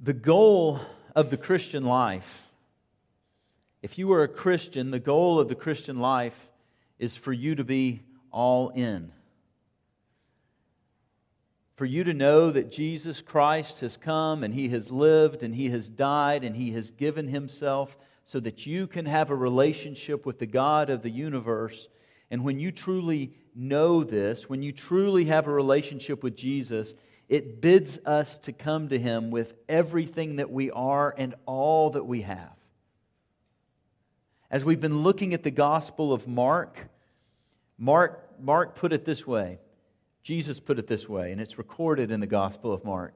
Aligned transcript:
The 0.00 0.12
goal 0.12 0.80
of 1.16 1.30
the 1.30 1.36
Christian 1.36 1.84
life, 1.84 2.46
if 3.82 3.98
you 3.98 4.12
are 4.12 4.22
a 4.22 4.28
Christian, 4.28 4.92
the 4.92 5.00
goal 5.00 5.40
of 5.40 5.48
the 5.48 5.56
Christian 5.56 5.98
life 5.98 6.50
is 7.00 7.16
for 7.16 7.32
you 7.32 7.56
to 7.56 7.64
be 7.64 8.02
all 8.30 8.68
in. 8.68 9.10
For 11.74 11.84
you 11.84 12.04
to 12.04 12.14
know 12.14 12.50
that 12.52 12.70
Jesus 12.70 13.20
Christ 13.20 13.80
has 13.80 13.96
come 13.96 14.44
and 14.44 14.54
he 14.54 14.68
has 14.68 14.90
lived 14.90 15.42
and 15.42 15.52
he 15.52 15.70
has 15.70 15.88
died 15.88 16.44
and 16.44 16.54
he 16.54 16.72
has 16.72 16.92
given 16.92 17.26
himself 17.26 17.96
so 18.24 18.38
that 18.40 18.66
you 18.66 18.86
can 18.86 19.06
have 19.06 19.30
a 19.30 19.36
relationship 19.36 20.24
with 20.26 20.38
the 20.38 20.46
God 20.46 20.90
of 20.90 21.02
the 21.02 21.10
universe. 21.10 21.88
And 22.30 22.44
when 22.44 22.60
you 22.60 22.70
truly 22.70 23.32
know 23.54 24.04
this, 24.04 24.48
when 24.48 24.62
you 24.62 24.70
truly 24.70 25.24
have 25.24 25.48
a 25.48 25.52
relationship 25.52 26.22
with 26.22 26.36
Jesus, 26.36 26.94
it 27.28 27.60
bids 27.60 27.98
us 28.06 28.38
to 28.38 28.52
come 28.52 28.88
to 28.88 28.98
Him 28.98 29.30
with 29.30 29.54
everything 29.68 30.36
that 30.36 30.50
we 30.50 30.70
are 30.70 31.14
and 31.16 31.34
all 31.46 31.90
that 31.90 32.04
we 32.04 32.22
have. 32.22 32.56
As 34.50 34.64
we've 34.64 34.80
been 34.80 35.02
looking 35.02 35.34
at 35.34 35.42
the 35.42 35.50
Gospel 35.50 36.12
of 36.12 36.26
Mark, 36.26 36.88
Mark, 37.76 38.40
Mark 38.40 38.76
put 38.76 38.92
it 38.92 39.04
this 39.04 39.26
way. 39.26 39.58
Jesus 40.22 40.58
put 40.58 40.78
it 40.78 40.86
this 40.86 41.08
way, 41.08 41.32
and 41.32 41.40
it's 41.40 41.58
recorded 41.58 42.10
in 42.10 42.20
the 42.20 42.26
Gospel 42.26 42.72
of 42.72 42.84
Mark 42.84 43.14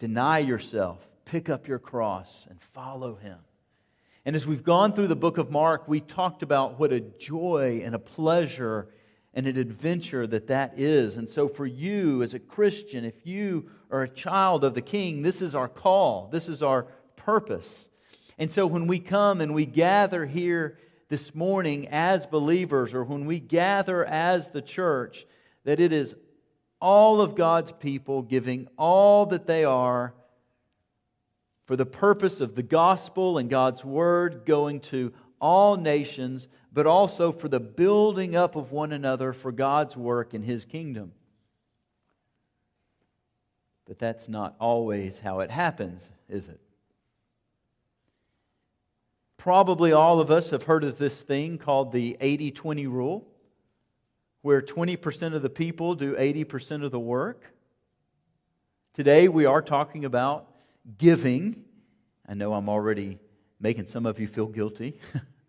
Deny 0.00 0.38
yourself, 0.38 1.06
pick 1.26 1.50
up 1.50 1.68
your 1.68 1.78
cross, 1.78 2.46
and 2.48 2.58
follow 2.72 3.16
Him. 3.16 3.36
And 4.24 4.34
as 4.34 4.46
we've 4.46 4.64
gone 4.64 4.92
through 4.94 5.08
the 5.08 5.16
book 5.16 5.36
of 5.38 5.50
Mark, 5.50 5.88
we 5.88 6.00
talked 6.00 6.42
about 6.42 6.78
what 6.78 6.92
a 6.92 7.00
joy 7.00 7.82
and 7.84 7.94
a 7.94 7.98
pleasure 7.98 8.88
and 9.34 9.46
an 9.46 9.56
adventure 9.56 10.26
that 10.26 10.48
that 10.48 10.78
is. 10.78 11.16
And 11.16 11.28
so, 11.28 11.48
for 11.48 11.66
you 11.66 12.22
as 12.22 12.34
a 12.34 12.38
Christian, 12.38 13.04
if 13.04 13.26
you 13.26 13.70
are 13.90 14.02
a 14.02 14.08
child 14.08 14.64
of 14.64 14.74
the 14.74 14.82
King, 14.82 15.22
this 15.22 15.40
is 15.40 15.54
our 15.54 15.68
call, 15.68 16.28
this 16.32 16.48
is 16.48 16.62
our 16.62 16.86
purpose. 17.16 17.88
And 18.38 18.50
so, 18.50 18.66
when 18.66 18.86
we 18.86 18.98
come 18.98 19.40
and 19.40 19.54
we 19.54 19.66
gather 19.66 20.26
here 20.26 20.78
this 21.08 21.34
morning 21.34 21.88
as 21.88 22.26
believers, 22.26 22.94
or 22.94 23.04
when 23.04 23.26
we 23.26 23.40
gather 23.40 24.04
as 24.04 24.48
the 24.48 24.62
church, 24.62 25.26
that 25.64 25.80
it 25.80 25.92
is 25.92 26.14
all 26.80 27.20
of 27.20 27.34
God's 27.34 27.72
people 27.72 28.22
giving 28.22 28.68
all 28.78 29.26
that 29.26 29.46
they 29.46 29.64
are 29.64 30.14
for 31.66 31.76
the 31.76 31.86
purpose 31.86 32.40
of 32.40 32.54
the 32.56 32.62
gospel 32.62 33.38
and 33.38 33.48
God's 33.48 33.84
word 33.84 34.42
going 34.44 34.80
to 34.80 35.12
all 35.40 35.76
nations 35.76 36.48
but 36.72 36.86
also 36.86 37.32
for 37.32 37.48
the 37.48 37.60
building 37.60 38.36
up 38.36 38.56
of 38.56 38.72
one 38.72 38.92
another 38.92 39.32
for 39.32 39.52
God's 39.52 39.96
work 39.96 40.34
in 40.34 40.42
His 40.42 40.64
kingdom. 40.64 41.12
But 43.86 43.98
that's 43.98 44.28
not 44.28 44.54
always 44.60 45.18
how 45.18 45.40
it 45.40 45.50
happens, 45.50 46.10
is 46.28 46.48
it? 46.48 46.60
Probably 49.36 49.92
all 49.92 50.20
of 50.20 50.30
us 50.30 50.50
have 50.50 50.64
heard 50.64 50.84
of 50.84 50.98
this 50.98 51.22
thing 51.22 51.58
called 51.58 51.92
the 51.92 52.16
80 52.20 52.52
20 52.52 52.86
rule, 52.86 53.26
where 54.42 54.60
20% 54.60 55.34
of 55.34 55.42
the 55.42 55.50
people 55.50 55.94
do 55.94 56.14
80% 56.14 56.84
of 56.84 56.90
the 56.90 57.00
work. 57.00 57.52
Today 58.94 59.28
we 59.28 59.46
are 59.46 59.62
talking 59.62 60.04
about 60.04 60.46
giving. 60.98 61.64
I 62.28 62.34
know 62.34 62.52
I'm 62.52 62.68
already 62.68 63.18
making 63.58 63.86
some 63.86 64.06
of 64.06 64.20
you 64.20 64.28
feel 64.28 64.46
guilty. 64.46 64.98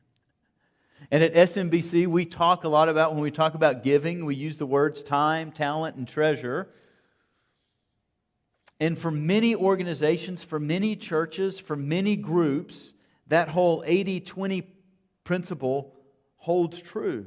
And 1.11 1.21
at 1.21 1.33
SMBC, 1.33 2.07
we 2.07 2.25
talk 2.25 2.63
a 2.63 2.69
lot 2.69 2.87
about, 2.87 3.13
when 3.13 3.21
we 3.21 3.31
talk 3.31 3.53
about 3.53 3.83
giving, 3.83 4.23
we 4.23 4.33
use 4.33 4.55
the 4.55 4.65
words 4.65 5.03
time, 5.03 5.51
talent, 5.51 5.97
and 5.97 6.07
treasure. 6.07 6.69
And 8.79 8.97
for 8.97 9.11
many 9.11 9.53
organizations, 9.53 10.41
for 10.41 10.57
many 10.57 10.95
churches, 10.95 11.59
for 11.59 11.75
many 11.75 12.15
groups, 12.15 12.93
that 13.27 13.49
whole 13.49 13.83
80 13.85 14.21
20 14.21 14.63
principle 15.25 15.93
holds 16.37 16.81
true. 16.81 17.25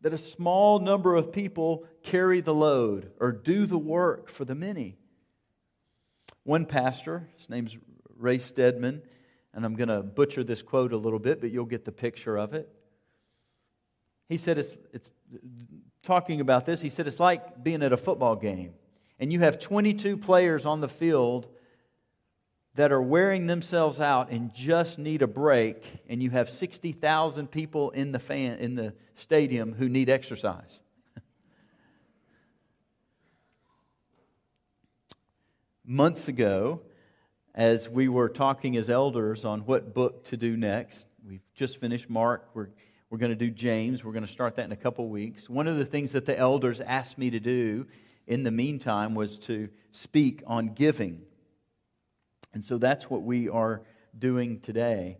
That 0.00 0.12
a 0.12 0.18
small 0.18 0.80
number 0.80 1.14
of 1.14 1.30
people 1.30 1.84
carry 2.02 2.40
the 2.40 2.54
load 2.54 3.12
or 3.20 3.30
do 3.30 3.64
the 3.64 3.78
work 3.78 4.28
for 4.28 4.44
the 4.44 4.56
many. 4.56 4.96
One 6.42 6.66
pastor, 6.66 7.28
his 7.36 7.48
name's 7.48 7.76
Ray 8.16 8.38
Stedman, 8.38 9.02
and 9.54 9.64
I'm 9.64 9.76
going 9.76 9.88
to 9.88 10.02
butcher 10.02 10.42
this 10.42 10.62
quote 10.62 10.92
a 10.92 10.96
little 10.96 11.18
bit, 11.18 11.40
but 11.40 11.52
you'll 11.52 11.64
get 11.64 11.84
the 11.84 11.92
picture 11.92 12.36
of 12.36 12.54
it. 12.54 12.68
He 14.30 14.38
said 14.38 14.56
it's, 14.58 14.76
it's 14.92 15.12
talking 16.04 16.40
about 16.40 16.64
this. 16.64 16.80
He 16.80 16.88
said 16.88 17.08
it's 17.08 17.18
like 17.18 17.64
being 17.64 17.82
at 17.82 17.92
a 17.92 17.96
football 17.96 18.36
game, 18.36 18.74
and 19.18 19.32
you 19.32 19.40
have 19.40 19.58
22 19.58 20.16
players 20.16 20.64
on 20.64 20.80
the 20.80 20.88
field 20.88 21.48
that 22.76 22.92
are 22.92 23.02
wearing 23.02 23.48
themselves 23.48 23.98
out 23.98 24.30
and 24.30 24.54
just 24.54 25.00
need 25.00 25.22
a 25.22 25.26
break, 25.26 25.84
and 26.08 26.22
you 26.22 26.30
have 26.30 26.48
60,000 26.48 27.50
people 27.50 27.90
in 27.90 28.12
the, 28.12 28.20
fan, 28.20 28.58
in 28.58 28.76
the 28.76 28.94
stadium 29.16 29.72
who 29.72 29.88
need 29.88 30.08
exercise. 30.08 30.80
Months 35.84 36.28
ago, 36.28 36.82
as 37.52 37.88
we 37.88 38.06
were 38.06 38.28
talking 38.28 38.76
as 38.76 38.88
elders 38.88 39.44
on 39.44 39.62
what 39.62 39.92
book 39.92 40.22
to 40.26 40.36
do 40.36 40.56
next, 40.56 41.08
we've 41.26 41.42
just 41.52 41.80
finished 41.80 42.08
Mark. 42.08 42.48
We're 42.54 42.68
we're 43.10 43.18
going 43.18 43.30
to 43.30 43.36
do 43.36 43.50
James. 43.50 44.04
We're 44.04 44.12
going 44.12 44.24
to 44.24 44.30
start 44.30 44.54
that 44.56 44.64
in 44.64 44.72
a 44.72 44.76
couple 44.76 45.08
weeks. 45.08 45.50
One 45.50 45.66
of 45.66 45.76
the 45.76 45.84
things 45.84 46.12
that 46.12 46.26
the 46.26 46.38
elders 46.38 46.80
asked 46.80 47.18
me 47.18 47.30
to 47.30 47.40
do 47.40 47.86
in 48.28 48.44
the 48.44 48.52
meantime 48.52 49.16
was 49.16 49.36
to 49.40 49.68
speak 49.90 50.44
on 50.46 50.68
giving. 50.74 51.22
And 52.54 52.64
so 52.64 52.78
that's 52.78 53.10
what 53.10 53.22
we 53.22 53.48
are 53.48 53.82
doing 54.16 54.60
today. 54.60 55.18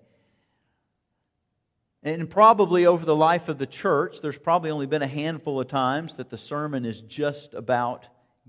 And 2.05 2.31
probably 2.31 2.87
over 2.87 3.05
the 3.05 3.17
life 3.17 3.49
of 3.49 3.59
the 3.59 3.67
church, 3.67 4.21
there's 4.23 4.39
probably 4.39 4.71
only 4.71 4.87
been 4.87 5.03
a 5.03 5.09
handful 5.09 5.61
of 5.61 5.67
times 5.67 6.17
that 6.17 6.31
the 6.31 6.39
sermon 6.39 6.85
is 6.87 7.01
just 7.01 7.55
about 7.55 8.07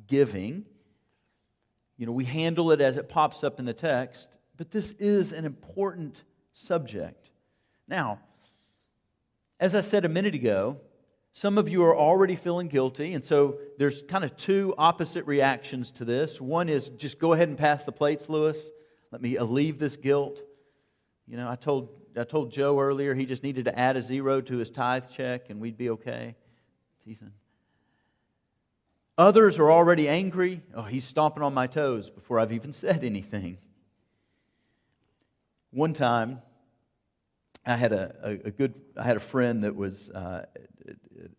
giving. 0.08 0.66
You 1.98 2.06
know, 2.06 2.12
we 2.12 2.26
handle 2.26 2.72
it 2.72 2.80
as 2.80 2.96
it 2.96 3.10
pops 3.10 3.44
up 3.44 3.60
in 3.60 3.66
the 3.66 3.74
text, 3.74 4.38
but 4.56 4.72
this 4.72 4.92
is 4.94 5.34
an 5.34 5.46
important 5.46 6.24
subject. 6.54 7.32
Now, 7.88 8.20
as 9.62 9.76
I 9.76 9.82
said 9.82 10.04
a 10.04 10.10
minute 10.10 10.34
ago, 10.34 10.78
some 11.34 11.60
of 11.60 11.70
you 11.70 11.84
are 11.84 11.96
already 11.96 12.36
feeling 12.36 12.68
guilty, 12.68 13.14
and 13.14 13.24
so 13.24 13.60
there's 13.78 14.02
kind 14.02 14.26
of 14.26 14.36
two 14.36 14.74
opposite 14.78 15.26
reactions 15.28 15.92
to 15.92 16.04
this. 16.04 16.42
One 16.42 16.68
is 16.68 16.90
just 16.90 17.20
go 17.20 17.34
ahead 17.34 17.48
and 17.48 17.58
pass 17.58 17.84
the 17.84 17.92
plates, 17.92 18.28
Lewis. 18.28 18.72
Let 19.12 19.22
me 19.22 19.38
alleviate 19.38 19.80
this 19.80 19.96
guilt. 19.96 20.42
You 21.28 21.38
know, 21.38 21.50
I 21.50 21.56
told, 21.56 21.90
I 22.18 22.24
told 22.24 22.52
Joe 22.52 22.80
earlier 22.80 23.14
he 23.14 23.26
just 23.26 23.44
needed 23.44 23.66
to 23.66 23.80
add 23.80 23.96
a 23.96 24.02
zero 24.02 24.42
to 24.42 24.58
his 24.58 24.72
tithe 24.72 25.06
check 25.14 25.50
and 25.50 25.62
we'd 25.62 25.78
be 25.78 25.92
okay. 25.92 26.36
Teasing. 27.06 27.32
Others 29.18 29.60
are 29.60 29.72
already 29.72 30.10
angry. 30.10 30.62
Oh, 30.74 30.82
he's 30.82 31.06
stomping 31.06 31.44
on 31.44 31.54
my 31.54 31.68
toes 31.68 32.10
before 32.10 32.40
I've 32.40 32.52
even 32.52 32.74
said 32.74 33.04
anything. 33.04 33.60
One 35.70 35.94
time, 35.94 36.42
I 37.66 37.76
had 37.76 37.94
a, 37.94 38.16
a, 38.24 38.30
a, 38.48 38.52
good, 38.52 38.74
I 38.98 39.04
had 39.04 39.18
a 39.18 39.22
friend 39.22 39.64
that 39.64 39.76
was 39.76 40.10
uh, 40.10 40.46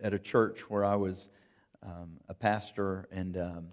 at 0.00 0.14
a 0.14 0.18
church 0.18 0.60
where 0.70 0.84
I 0.84 0.94
was 0.94 1.28
um, 1.82 2.20
a 2.28 2.34
pastor, 2.34 3.08
and 3.10 3.36
um, 3.36 3.68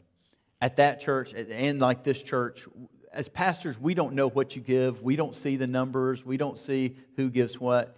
at 0.59 0.77
that 0.77 0.99
church, 0.99 1.33
and 1.33 1.79
like 1.79 2.03
this 2.03 2.23
church, 2.23 2.67
as 3.13 3.29
pastors, 3.29 3.79
we 3.79 3.93
don't 3.93 4.13
know 4.13 4.29
what 4.29 4.55
you 4.55 4.61
give. 4.61 5.01
We 5.03 5.15
don't 5.15 5.35
see 5.35 5.57
the 5.57 5.67
numbers. 5.67 6.25
We 6.25 6.37
don't 6.37 6.57
see 6.57 6.95
who 7.15 7.29
gives 7.29 7.59
what. 7.59 7.95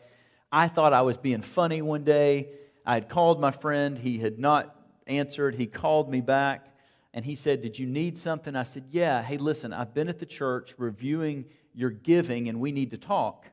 I 0.51 0.67
thought 0.67 0.91
I 0.91 1.01
was 1.01 1.17
being 1.17 1.41
funny 1.41 1.81
one 1.81 2.03
day. 2.03 2.49
I 2.85 2.95
had 2.95 3.07
called 3.07 3.39
my 3.39 3.51
friend. 3.51 3.97
He 3.97 4.19
had 4.19 4.37
not 4.37 4.75
answered. 5.07 5.55
He 5.55 5.65
called 5.65 6.09
me 6.09 6.19
back, 6.19 6.67
and 7.13 7.23
he 7.23 7.35
said, 7.35 7.61
Did 7.61 7.79
you 7.79 7.87
need 7.87 8.17
something? 8.17 8.55
I 8.55 8.63
said, 8.63 8.85
Yeah. 8.91 9.21
Hey, 9.21 9.37
listen, 9.37 9.71
I've 9.71 9.93
been 9.93 10.09
at 10.09 10.19
the 10.19 10.25
church 10.25 10.73
reviewing 10.77 11.45
your 11.73 11.89
giving, 11.89 12.49
and 12.49 12.59
we 12.59 12.73
need 12.73 12.91
to 12.91 12.97
talk. 12.97 13.45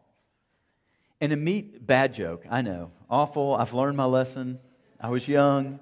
And 1.20 1.32
a 1.32 1.36
meet 1.36 1.86
bad 1.86 2.14
joke, 2.14 2.44
I 2.48 2.62
know. 2.62 2.92
Awful. 3.10 3.54
I've 3.54 3.74
learned 3.74 3.96
my 3.96 4.04
lesson. 4.04 4.58
I 5.00 5.10
was 5.10 5.26
young. 5.26 5.80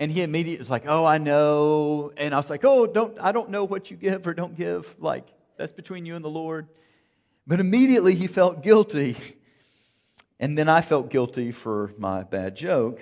And 0.00 0.12
he 0.12 0.22
immediately 0.22 0.58
was 0.58 0.70
like, 0.70 0.84
Oh, 0.86 1.04
I 1.04 1.18
know. 1.18 2.12
And 2.16 2.34
I 2.34 2.36
was 2.36 2.50
like, 2.50 2.64
Oh, 2.64 2.86
don't 2.86 3.18
I 3.18 3.32
don't 3.32 3.50
know 3.50 3.64
what 3.64 3.90
you 3.90 3.96
give 3.96 4.26
or 4.26 4.34
don't 4.34 4.56
give. 4.56 4.94
Like, 4.98 5.26
that's 5.56 5.72
between 5.72 6.06
you 6.06 6.16
and 6.16 6.24
the 6.24 6.30
Lord. 6.30 6.68
But 7.46 7.60
immediately 7.60 8.14
he 8.14 8.26
felt 8.26 8.62
guilty. 8.62 9.16
And 10.40 10.56
then 10.56 10.68
I 10.68 10.82
felt 10.82 11.10
guilty 11.10 11.50
for 11.50 11.92
my 11.98 12.22
bad 12.22 12.54
joke. 12.54 13.00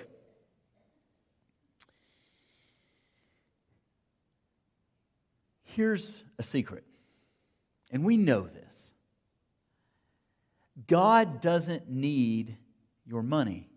Here's 5.63 6.23
a 6.39 6.43
secret. 6.43 6.83
And 7.91 8.03
we 8.03 8.17
know 8.17 8.47
this. 8.47 8.66
God 10.85 11.41
doesn't 11.41 11.89
need 11.89 12.55
your 13.05 13.23
money. 13.23 13.69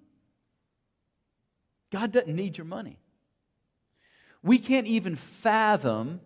God 1.91 2.13
doesn't 2.13 2.35
need 2.35 2.59
your 2.59 2.67
money. 2.67 2.99
We 4.43 4.59
can't 4.59 4.87
even 4.87 5.17
fathom 5.17 6.21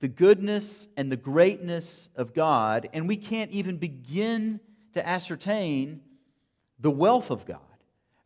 the 0.00 0.08
goodness 0.08 0.86
and 0.96 1.10
the 1.10 1.16
greatness 1.16 2.08
of 2.16 2.34
God, 2.34 2.88
and 2.92 3.08
we 3.08 3.16
can't 3.16 3.50
even 3.52 3.76
begin 3.76 4.60
to 4.94 5.06
ascertain 5.06 6.02
the 6.78 6.90
wealth 6.90 7.30
of 7.30 7.46
God. 7.46 7.60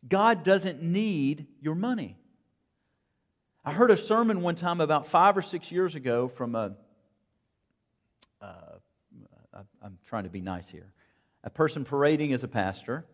God 0.07 0.43
doesn't 0.43 0.81
need 0.81 1.47
your 1.61 1.75
money. 1.75 2.17
I 3.63 3.71
heard 3.71 3.91
a 3.91 3.97
sermon 3.97 4.41
one 4.41 4.55
time 4.55 4.81
about 4.81 5.07
five 5.07 5.37
or 5.37 5.41
six 5.41 5.71
years 5.71 5.95
ago 5.95 6.27
from 6.27 6.55
a, 6.55 6.75
uh, 8.41 8.55
I'm 9.81 9.97
trying 10.07 10.23
to 10.23 10.29
be 10.29 10.41
nice 10.41 10.69
here, 10.69 10.91
a 11.43 11.49
person 11.49 11.85
parading 11.85 12.33
as 12.33 12.43
a 12.43 12.47
pastor. 12.47 13.05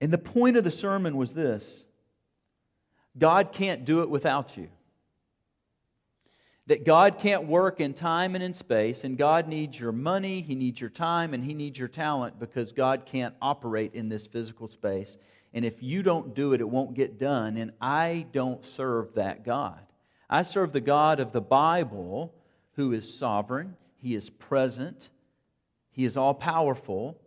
And 0.00 0.12
the 0.12 0.18
point 0.18 0.56
of 0.56 0.64
the 0.64 0.70
sermon 0.70 1.16
was 1.16 1.32
this 1.32 1.84
God 3.16 3.52
can't 3.52 3.84
do 3.84 4.02
it 4.02 4.10
without 4.10 4.56
you. 4.56 4.68
That 6.66 6.84
God 6.84 7.18
can't 7.18 7.46
work 7.46 7.80
in 7.80 7.94
time 7.94 8.34
and 8.34 8.44
in 8.44 8.52
space, 8.52 9.02
and 9.02 9.16
God 9.16 9.48
needs 9.48 9.80
your 9.80 9.92
money, 9.92 10.42
He 10.42 10.54
needs 10.54 10.80
your 10.80 10.90
time, 10.90 11.32
and 11.32 11.42
He 11.42 11.54
needs 11.54 11.78
your 11.78 11.88
talent 11.88 12.38
because 12.38 12.72
God 12.72 13.06
can't 13.06 13.34
operate 13.40 13.94
in 13.94 14.10
this 14.10 14.26
physical 14.26 14.68
space. 14.68 15.16
And 15.54 15.64
if 15.64 15.82
you 15.82 16.02
don't 16.02 16.34
do 16.34 16.52
it, 16.52 16.60
it 16.60 16.68
won't 16.68 16.94
get 16.94 17.18
done. 17.18 17.56
And 17.56 17.72
I 17.80 18.26
don't 18.32 18.62
serve 18.64 19.14
that 19.14 19.46
God. 19.46 19.80
I 20.28 20.42
serve 20.42 20.72
the 20.72 20.82
God 20.82 21.20
of 21.20 21.32
the 21.32 21.40
Bible 21.40 22.34
who 22.76 22.92
is 22.92 23.18
sovereign, 23.18 23.74
He 23.96 24.14
is 24.14 24.28
present, 24.28 25.08
He 25.98 26.04
is 26.04 26.16
all 26.16 26.32
powerful, 26.32 27.20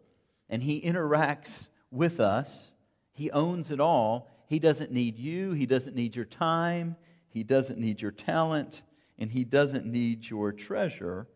and 0.48 0.64
He 0.64 0.80
interacts 0.80 1.68
with 1.92 2.22
us. 2.22 2.72
He 3.12 3.30
owns 3.30 3.70
it 3.70 3.82
all. 3.82 4.32
He 4.48 4.60
doesn't 4.60 4.94
need 4.94 5.20
you, 5.20 5.52
He 5.52 5.66
doesn't 5.66 5.94
need 5.94 6.16
your 6.16 6.24
time, 6.24 6.96
He 7.28 7.44
doesn't 7.44 7.78
need 7.78 8.02
your 8.02 8.12
talent, 8.12 8.82
and 9.20 9.30
He 9.30 9.44
doesn't 9.44 9.86
need 9.86 10.30
your 10.30 10.54
treasure. 10.54 11.28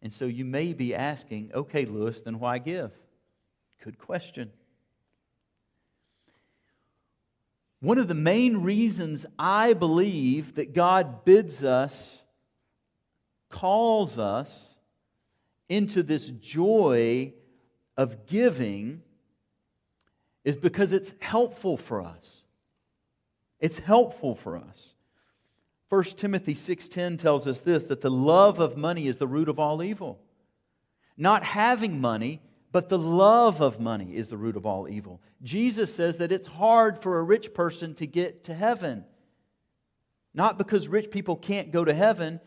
And 0.00 0.12
so 0.12 0.26
you 0.26 0.44
may 0.44 0.74
be 0.74 0.94
asking, 0.94 1.50
okay, 1.52 1.86
Lewis, 1.86 2.22
then 2.22 2.38
why 2.38 2.58
give? 2.58 2.92
Good 3.82 3.98
question. 3.98 4.52
One 7.80 7.98
of 7.98 8.06
the 8.06 8.14
main 8.14 8.58
reasons 8.58 9.26
I 9.36 9.72
believe 9.72 10.54
that 10.54 10.72
God 10.72 11.24
bids 11.24 11.64
us, 11.64 12.22
calls 13.50 14.20
us 14.20 14.73
into 15.68 16.02
this 16.02 16.30
joy 16.30 17.32
of 17.96 18.26
giving 18.26 19.02
is 20.44 20.56
because 20.56 20.92
it's 20.92 21.14
helpful 21.20 21.76
for 21.76 22.02
us. 22.02 22.42
It's 23.60 23.78
helpful 23.78 24.34
for 24.34 24.56
us. 24.56 24.94
1 25.88 26.18
Timothy 26.18 26.54
6:10 26.54 27.16
tells 27.16 27.46
us 27.46 27.60
this 27.60 27.84
that 27.84 28.00
the 28.00 28.10
love 28.10 28.58
of 28.58 28.76
money 28.76 29.06
is 29.06 29.16
the 29.16 29.26
root 29.26 29.48
of 29.48 29.58
all 29.58 29.82
evil. 29.82 30.20
Not 31.16 31.44
having 31.44 32.00
money, 32.00 32.42
but 32.72 32.88
the 32.88 32.98
love 32.98 33.60
of 33.60 33.78
money 33.78 34.16
is 34.16 34.30
the 34.30 34.36
root 34.36 34.56
of 34.56 34.66
all 34.66 34.88
evil. 34.88 35.22
Jesus 35.42 35.94
says 35.94 36.16
that 36.18 36.32
it's 36.32 36.48
hard 36.48 36.98
for 36.98 37.18
a 37.18 37.22
rich 37.22 37.54
person 37.54 37.94
to 37.94 38.06
get 38.06 38.44
to 38.44 38.54
heaven. 38.54 39.04
Not 40.34 40.58
because 40.58 40.88
rich 40.88 41.10
people 41.12 41.36
can't 41.36 41.70
go 41.70 41.84
to 41.84 41.94
heaven, 41.94 42.40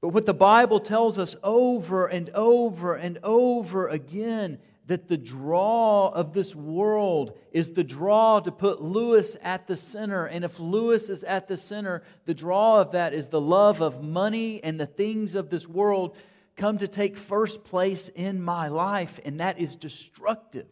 but 0.00 0.08
what 0.08 0.26
the 0.26 0.34
Bible 0.34 0.80
tells 0.80 1.18
us 1.18 1.34
over 1.42 2.06
and 2.06 2.30
over 2.30 2.94
and 2.94 3.18
over 3.22 3.88
again 3.88 4.58
that 4.86 5.06
the 5.06 5.18
draw 5.18 6.08
of 6.08 6.32
this 6.32 6.54
world 6.54 7.38
is 7.52 7.72
the 7.72 7.84
draw 7.84 8.40
to 8.40 8.50
put 8.50 8.80
Lewis 8.80 9.36
at 9.42 9.66
the 9.66 9.76
center. 9.76 10.24
And 10.24 10.44
if 10.44 10.58
Lewis 10.58 11.10
is 11.10 11.24
at 11.24 11.46
the 11.46 11.58
center, 11.58 12.02
the 12.24 12.32
draw 12.32 12.80
of 12.80 12.92
that 12.92 13.12
is 13.12 13.26
the 13.26 13.40
love 13.40 13.82
of 13.82 14.02
money 14.02 14.64
and 14.64 14.80
the 14.80 14.86
things 14.86 15.34
of 15.34 15.50
this 15.50 15.68
world 15.68 16.16
come 16.56 16.78
to 16.78 16.88
take 16.88 17.16
first 17.16 17.64
place 17.64 18.08
in 18.08 18.42
my 18.42 18.68
life, 18.68 19.20
and 19.24 19.40
that 19.40 19.58
is 19.58 19.76
destructive. 19.76 20.66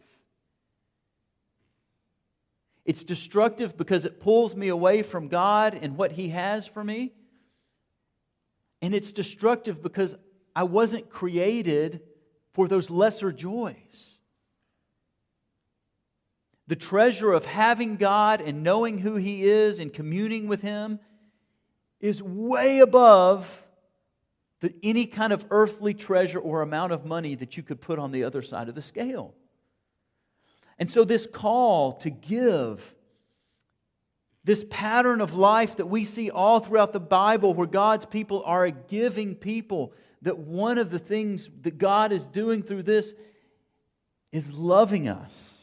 It's 2.85 3.03
destructive 3.03 3.77
because 3.77 4.05
it 4.05 4.19
pulls 4.19 4.55
me 4.55 4.69
away 4.69 5.03
from 5.03 5.27
God 5.27 5.77
and 5.79 5.95
what 5.97 6.13
He 6.13 6.29
has 6.29 6.65
for 6.65 6.83
me. 6.83 7.13
And 8.81 8.93
it's 8.93 9.11
destructive 9.11 9.81
because 9.81 10.15
I 10.55 10.63
wasn't 10.63 11.09
created 11.09 12.01
for 12.53 12.67
those 12.67 12.89
lesser 12.89 13.31
joys. 13.31 14.19
The 16.67 16.75
treasure 16.75 17.31
of 17.31 17.45
having 17.45 17.95
God 17.95 18.41
and 18.41 18.63
knowing 18.63 18.97
who 18.97 19.15
He 19.15 19.45
is 19.45 19.79
and 19.79 19.93
communing 19.93 20.47
with 20.47 20.61
Him 20.61 20.99
is 21.99 22.21
way 22.21 22.79
above 22.79 23.63
the, 24.59 24.73
any 24.83 25.05
kind 25.05 25.31
of 25.31 25.45
earthly 25.49 25.93
treasure 25.93 26.39
or 26.39 26.61
amount 26.61 26.91
of 26.91 27.05
money 27.05 27.35
that 27.35 27.57
you 27.57 27.63
could 27.63 27.79
put 27.79 27.99
on 27.99 28.11
the 28.11 28.23
other 28.23 28.41
side 28.41 28.69
of 28.69 28.75
the 28.75 28.81
scale. 28.81 29.33
And 30.79 30.89
so, 30.91 31.03
this 31.03 31.27
call 31.27 31.93
to 31.93 32.09
give, 32.09 32.93
this 34.47 34.63
pattern 34.69 35.19
of 35.19 35.33
life 35.33 35.75
that 35.75 35.87
we 35.87 36.05
see 36.05 36.31
all 36.31 36.61
throughout 36.61 36.93
the 36.93 37.01
Bible, 37.01 37.53
where 37.53 37.67
God's 37.67 38.05
people 38.05 38.43
are 38.45 38.63
a 38.63 38.71
giving 38.71 39.35
people, 39.35 39.91
that 40.21 40.37
one 40.37 40.77
of 40.77 40.89
the 40.89 40.99
things 40.99 41.49
that 41.63 41.77
God 41.77 42.13
is 42.13 42.25
doing 42.25 42.63
through 42.63 42.83
this 42.83 43.13
is 44.31 44.49
loving 44.49 45.09
us 45.09 45.53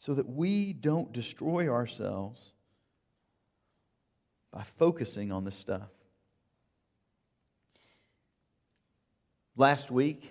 so 0.00 0.14
that 0.14 0.28
we 0.28 0.72
don't 0.72 1.12
destroy 1.12 1.68
ourselves 1.68 2.40
by 4.50 4.64
focusing 4.78 5.30
on 5.30 5.44
this 5.44 5.56
stuff. 5.56 5.90
Last 9.56 9.92
week, 9.92 10.28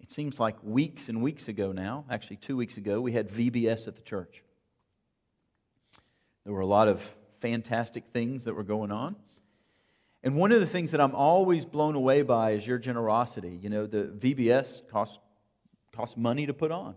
it 0.00 0.12
seems 0.12 0.38
like 0.38 0.54
weeks 0.62 1.08
and 1.08 1.20
weeks 1.20 1.48
ago 1.48 1.72
now, 1.72 2.04
actually, 2.08 2.36
two 2.36 2.56
weeks 2.56 2.76
ago, 2.76 3.00
we 3.00 3.10
had 3.10 3.28
VBS 3.28 3.88
at 3.88 3.96
the 3.96 4.02
church. 4.02 4.44
There 6.44 6.52
were 6.52 6.60
a 6.60 6.66
lot 6.66 6.88
of 6.88 7.02
fantastic 7.40 8.04
things 8.12 8.44
that 8.44 8.54
were 8.54 8.62
going 8.62 8.90
on. 8.90 9.16
And 10.24 10.36
one 10.36 10.52
of 10.52 10.60
the 10.60 10.66
things 10.66 10.92
that 10.92 11.00
I'm 11.00 11.14
always 11.14 11.64
blown 11.64 11.94
away 11.94 12.22
by 12.22 12.52
is 12.52 12.66
your 12.66 12.78
generosity. 12.78 13.58
You 13.60 13.70
know, 13.70 13.86
the 13.86 14.04
VBS 14.04 14.88
costs, 14.88 15.18
costs 15.92 16.16
money 16.16 16.46
to 16.46 16.54
put 16.54 16.70
on. 16.70 16.94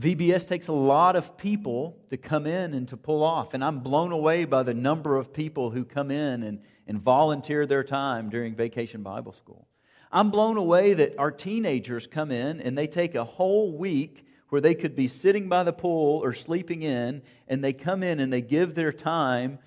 VBS 0.00 0.48
takes 0.48 0.68
a 0.68 0.72
lot 0.72 1.16
of 1.16 1.36
people 1.36 1.98
to 2.10 2.16
come 2.16 2.46
in 2.46 2.72
and 2.72 2.88
to 2.88 2.96
pull 2.96 3.22
off. 3.22 3.54
And 3.54 3.62
I'm 3.62 3.80
blown 3.80 4.10
away 4.10 4.44
by 4.44 4.62
the 4.62 4.74
number 4.74 5.16
of 5.16 5.32
people 5.32 5.70
who 5.70 5.84
come 5.84 6.10
in 6.10 6.42
and, 6.42 6.60
and 6.86 7.00
volunteer 7.00 7.66
their 7.66 7.84
time 7.84 8.30
during 8.30 8.54
Vacation 8.54 9.02
Bible 9.02 9.32
School. 9.32 9.68
I'm 10.10 10.30
blown 10.30 10.56
away 10.56 10.94
that 10.94 11.18
our 11.18 11.30
teenagers 11.30 12.06
come 12.06 12.30
in 12.30 12.60
and 12.60 12.76
they 12.76 12.86
take 12.86 13.14
a 13.14 13.24
whole 13.24 13.76
week 13.76 14.26
where 14.52 14.60
they 14.60 14.74
could 14.74 14.94
be 14.94 15.08
sitting 15.08 15.48
by 15.48 15.64
the 15.64 15.72
pool 15.72 16.22
or 16.22 16.34
sleeping 16.34 16.82
in, 16.82 17.22
and 17.48 17.64
they 17.64 17.72
come 17.72 18.02
in 18.02 18.20
and 18.20 18.30
they 18.30 18.42
give 18.42 18.74
their 18.74 18.92
time 18.92 19.58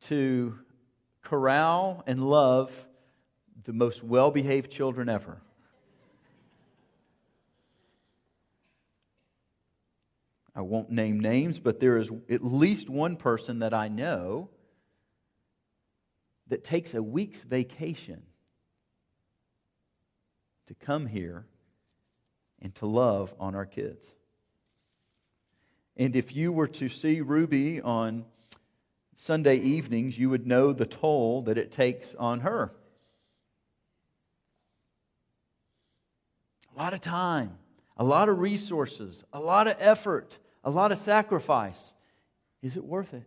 to 0.00 0.58
corral 1.20 2.02
and 2.06 2.26
love 2.26 2.72
the 3.64 3.72
most 3.74 4.02
well 4.02 4.30
behaved 4.30 4.72
children 4.72 5.10
ever. 5.10 5.42
I 10.56 10.62
won't 10.62 10.90
name 10.90 11.20
names, 11.20 11.58
but 11.60 11.78
there 11.78 11.98
is 11.98 12.10
at 12.30 12.42
least 12.42 12.88
one 12.88 13.14
person 13.16 13.58
that 13.58 13.74
I 13.74 13.88
know 13.88 14.48
that 16.46 16.64
takes 16.64 16.94
a 16.94 17.02
week's 17.02 17.42
vacation 17.42 18.22
to 20.68 20.74
come 20.74 21.04
here 21.04 21.44
and 22.60 22.74
to 22.76 22.86
love 22.86 23.32
on 23.38 23.54
our 23.54 23.66
kids. 23.66 24.14
And 25.96 26.14
if 26.14 26.34
you 26.34 26.52
were 26.52 26.68
to 26.68 26.88
see 26.88 27.20
Ruby 27.20 27.80
on 27.80 28.24
Sunday 29.14 29.56
evenings, 29.56 30.16
you 30.16 30.30
would 30.30 30.46
know 30.46 30.72
the 30.72 30.86
toll 30.86 31.42
that 31.42 31.58
it 31.58 31.72
takes 31.72 32.14
on 32.14 32.40
her. 32.40 32.72
A 36.76 36.78
lot 36.78 36.94
of 36.94 37.00
time, 37.00 37.58
a 37.96 38.04
lot 38.04 38.28
of 38.28 38.38
resources, 38.38 39.24
a 39.32 39.40
lot 39.40 39.66
of 39.66 39.74
effort, 39.80 40.38
a 40.62 40.70
lot 40.70 40.92
of 40.92 40.98
sacrifice. 40.98 41.92
Is 42.62 42.76
it 42.76 42.84
worth 42.84 43.12
it? 43.12 43.24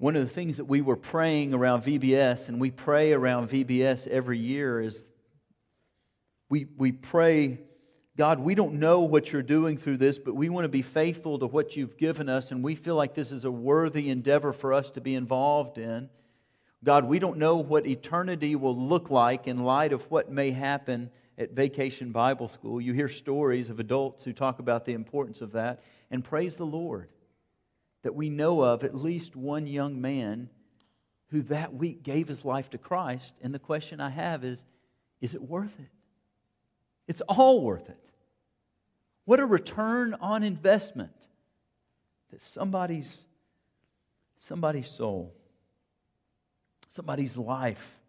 One 0.00 0.16
of 0.16 0.22
the 0.22 0.32
things 0.32 0.56
that 0.56 0.64
we 0.64 0.80
were 0.80 0.96
praying 0.96 1.52
around 1.52 1.82
VBS, 1.82 2.48
and 2.48 2.58
we 2.58 2.70
pray 2.70 3.12
around 3.12 3.50
VBS 3.50 4.06
every 4.08 4.38
year, 4.38 4.80
is 4.80 5.04
we, 6.48 6.68
we 6.78 6.90
pray 6.90 7.58
God, 8.16 8.38
we 8.38 8.54
don't 8.54 8.74
know 8.74 9.00
what 9.00 9.30
you're 9.30 9.42
doing 9.42 9.76
through 9.76 9.98
this, 9.98 10.18
but 10.18 10.34
we 10.34 10.48
want 10.48 10.64
to 10.64 10.70
be 10.70 10.80
faithful 10.80 11.38
to 11.38 11.46
what 11.46 11.76
you've 11.76 11.98
given 11.98 12.30
us, 12.30 12.50
and 12.50 12.64
we 12.64 12.76
feel 12.76 12.96
like 12.96 13.14
this 13.14 13.30
is 13.30 13.44
a 13.44 13.50
worthy 13.50 14.08
endeavor 14.08 14.54
for 14.54 14.72
us 14.72 14.90
to 14.92 15.02
be 15.02 15.14
involved 15.14 15.76
in. 15.76 16.08
God, 16.82 17.04
we 17.04 17.18
don't 17.18 17.36
know 17.36 17.58
what 17.58 17.86
eternity 17.86 18.56
will 18.56 18.76
look 18.76 19.10
like 19.10 19.46
in 19.46 19.64
light 19.64 19.92
of 19.92 20.02
what 20.10 20.30
may 20.30 20.50
happen 20.50 21.10
at 21.36 21.52
Vacation 21.52 22.10
Bible 22.10 22.48
School. 22.48 22.80
You 22.80 22.94
hear 22.94 23.08
stories 23.08 23.68
of 23.68 23.80
adults 23.80 24.24
who 24.24 24.32
talk 24.32 24.60
about 24.60 24.86
the 24.86 24.94
importance 24.94 25.42
of 25.42 25.52
that. 25.52 25.82
And 26.10 26.24
praise 26.24 26.56
the 26.56 26.64
Lord 26.64 27.10
that 28.02 28.14
we 28.14 28.30
know 28.30 28.62
of 28.62 28.84
at 28.84 28.94
least 28.94 29.36
one 29.36 29.66
young 29.66 30.00
man 30.00 30.48
who 31.28 31.42
that 31.42 31.74
week 31.74 32.02
gave 32.02 32.28
his 32.28 32.44
life 32.44 32.70
to 32.70 32.78
Christ. 32.78 33.34
And 33.42 33.54
the 33.54 33.58
question 33.58 34.00
I 34.00 34.10
have 34.10 34.44
is 34.44 34.64
is 35.20 35.34
it 35.34 35.42
worth 35.42 35.78
it? 35.78 35.90
It's 37.06 37.20
all 37.22 37.62
worth 37.62 37.88
it. 37.88 38.10
What 39.26 39.38
a 39.38 39.46
return 39.46 40.14
on 40.14 40.42
investment 40.42 41.12
that 42.30 42.40
somebody's 42.40 43.24
somebody's 44.38 44.88
soul, 44.88 45.34
somebody's 46.94 47.36
life 47.36 48.00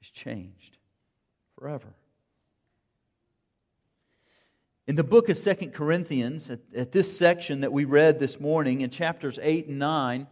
is 0.00 0.10
changed 0.10 0.76
forever. 1.58 1.94
In 4.88 4.96
the 4.96 5.04
book 5.04 5.28
of 5.28 5.38
Second 5.38 5.72
Corinthians, 5.72 6.50
at, 6.50 6.58
at, 6.74 6.90
this 6.90 7.16
section 7.16 7.60
that 7.60 7.72
we 7.72 7.84
read 7.84 8.18
this 8.18 8.40
morning 8.40 8.80
in 8.80 8.90
chapters 8.90 9.38
8 9.40 9.68
and 9.68 9.78
9, 9.78 10.26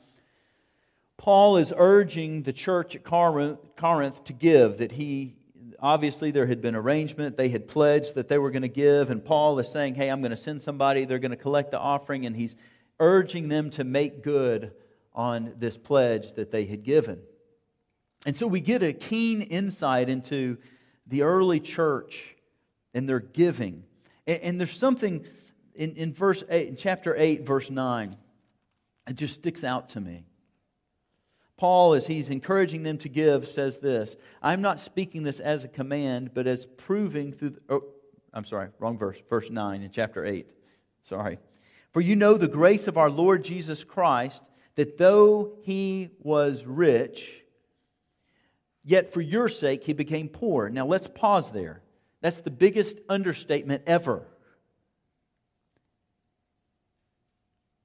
Paul 1.16 1.56
is 1.56 1.72
urging 1.76 2.42
the 2.42 2.52
church 2.52 2.96
at 2.96 3.04
Corinth, 3.04 3.60
Corinth 3.76 4.24
to 4.24 4.32
give, 4.32 4.78
that 4.78 4.90
he, 4.90 5.36
obviously, 5.78 6.32
there 6.32 6.46
had 6.46 6.60
been 6.60 6.74
arrangement. 6.74 7.36
They 7.36 7.50
had 7.50 7.68
pledged 7.68 8.16
that 8.16 8.26
they 8.26 8.38
were 8.38 8.50
going 8.50 8.62
to 8.62 8.68
give, 8.68 9.10
and 9.10 9.24
Paul 9.24 9.56
is 9.60 9.68
saying, 9.68 9.94
Hey, 9.94 10.08
I'm 10.08 10.20
going 10.20 10.32
to 10.32 10.36
send 10.36 10.60
somebody, 10.60 11.04
they're 11.04 11.20
going 11.20 11.30
to 11.30 11.36
collect 11.36 11.70
the 11.70 11.78
offering, 11.78 12.26
and 12.26 12.34
he's 12.34 12.56
urging 12.98 13.48
them 13.48 13.70
to 13.70 13.84
make 13.84 14.24
good 14.24 14.72
on 15.14 15.54
this 15.58 15.76
pledge 15.76 16.34
that 16.34 16.50
they 16.50 16.64
had 16.64 16.82
given. 16.82 17.20
And 18.26 18.36
so 18.36 18.48
we 18.48 18.58
get 18.58 18.82
a 18.82 18.92
keen 18.92 19.42
insight 19.42 20.08
into 20.08 20.58
the 21.06 21.22
early 21.22 21.60
church 21.60 22.34
and 22.92 23.08
their 23.08 23.20
giving. 23.20 23.84
And, 24.30 24.42
and 24.42 24.60
there's 24.60 24.76
something 24.76 25.26
in, 25.74 25.96
in 25.96 26.12
verse 26.12 26.44
8, 26.48 26.68
in 26.68 26.76
chapter 26.76 27.16
8, 27.16 27.44
verse 27.44 27.68
9, 27.68 28.16
it 29.08 29.14
just 29.14 29.34
sticks 29.34 29.64
out 29.64 29.90
to 29.90 30.00
me. 30.00 30.24
Paul, 31.56 31.94
as 31.94 32.06
he's 32.06 32.30
encouraging 32.30 32.84
them 32.84 32.96
to 32.98 33.08
give, 33.08 33.48
says 33.48 33.78
this 33.78 34.16
I'm 34.40 34.62
not 34.62 34.78
speaking 34.78 35.24
this 35.24 35.40
as 35.40 35.64
a 35.64 35.68
command, 35.68 36.30
but 36.32 36.46
as 36.46 36.64
proving 36.64 37.32
through. 37.32 37.50
The, 37.50 37.60
oh, 37.68 37.84
I'm 38.32 38.44
sorry, 38.44 38.68
wrong 38.78 38.96
verse, 38.96 39.18
verse 39.28 39.50
9 39.50 39.82
in 39.82 39.90
chapter 39.90 40.24
8. 40.24 40.54
Sorry. 41.02 41.38
For 41.92 42.00
you 42.00 42.14
know 42.14 42.34
the 42.34 42.46
grace 42.46 42.86
of 42.86 42.96
our 42.96 43.10
Lord 43.10 43.42
Jesus 43.42 43.82
Christ, 43.82 44.42
that 44.76 44.96
though 44.96 45.56
he 45.62 46.10
was 46.20 46.64
rich, 46.64 47.42
yet 48.84 49.12
for 49.12 49.20
your 49.20 49.48
sake 49.48 49.82
he 49.82 49.92
became 49.92 50.28
poor. 50.28 50.68
Now 50.68 50.86
let's 50.86 51.08
pause 51.08 51.50
there. 51.50 51.82
That's 52.20 52.40
the 52.40 52.50
biggest 52.50 52.98
understatement 53.08 53.82
ever. 53.86 54.22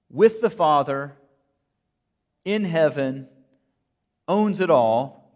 With 0.09 0.41
the 0.41 0.49
Father 0.49 1.15
in 2.43 2.63
heaven, 2.63 3.27
owns 4.27 4.59
it 4.59 4.69
all, 4.69 5.31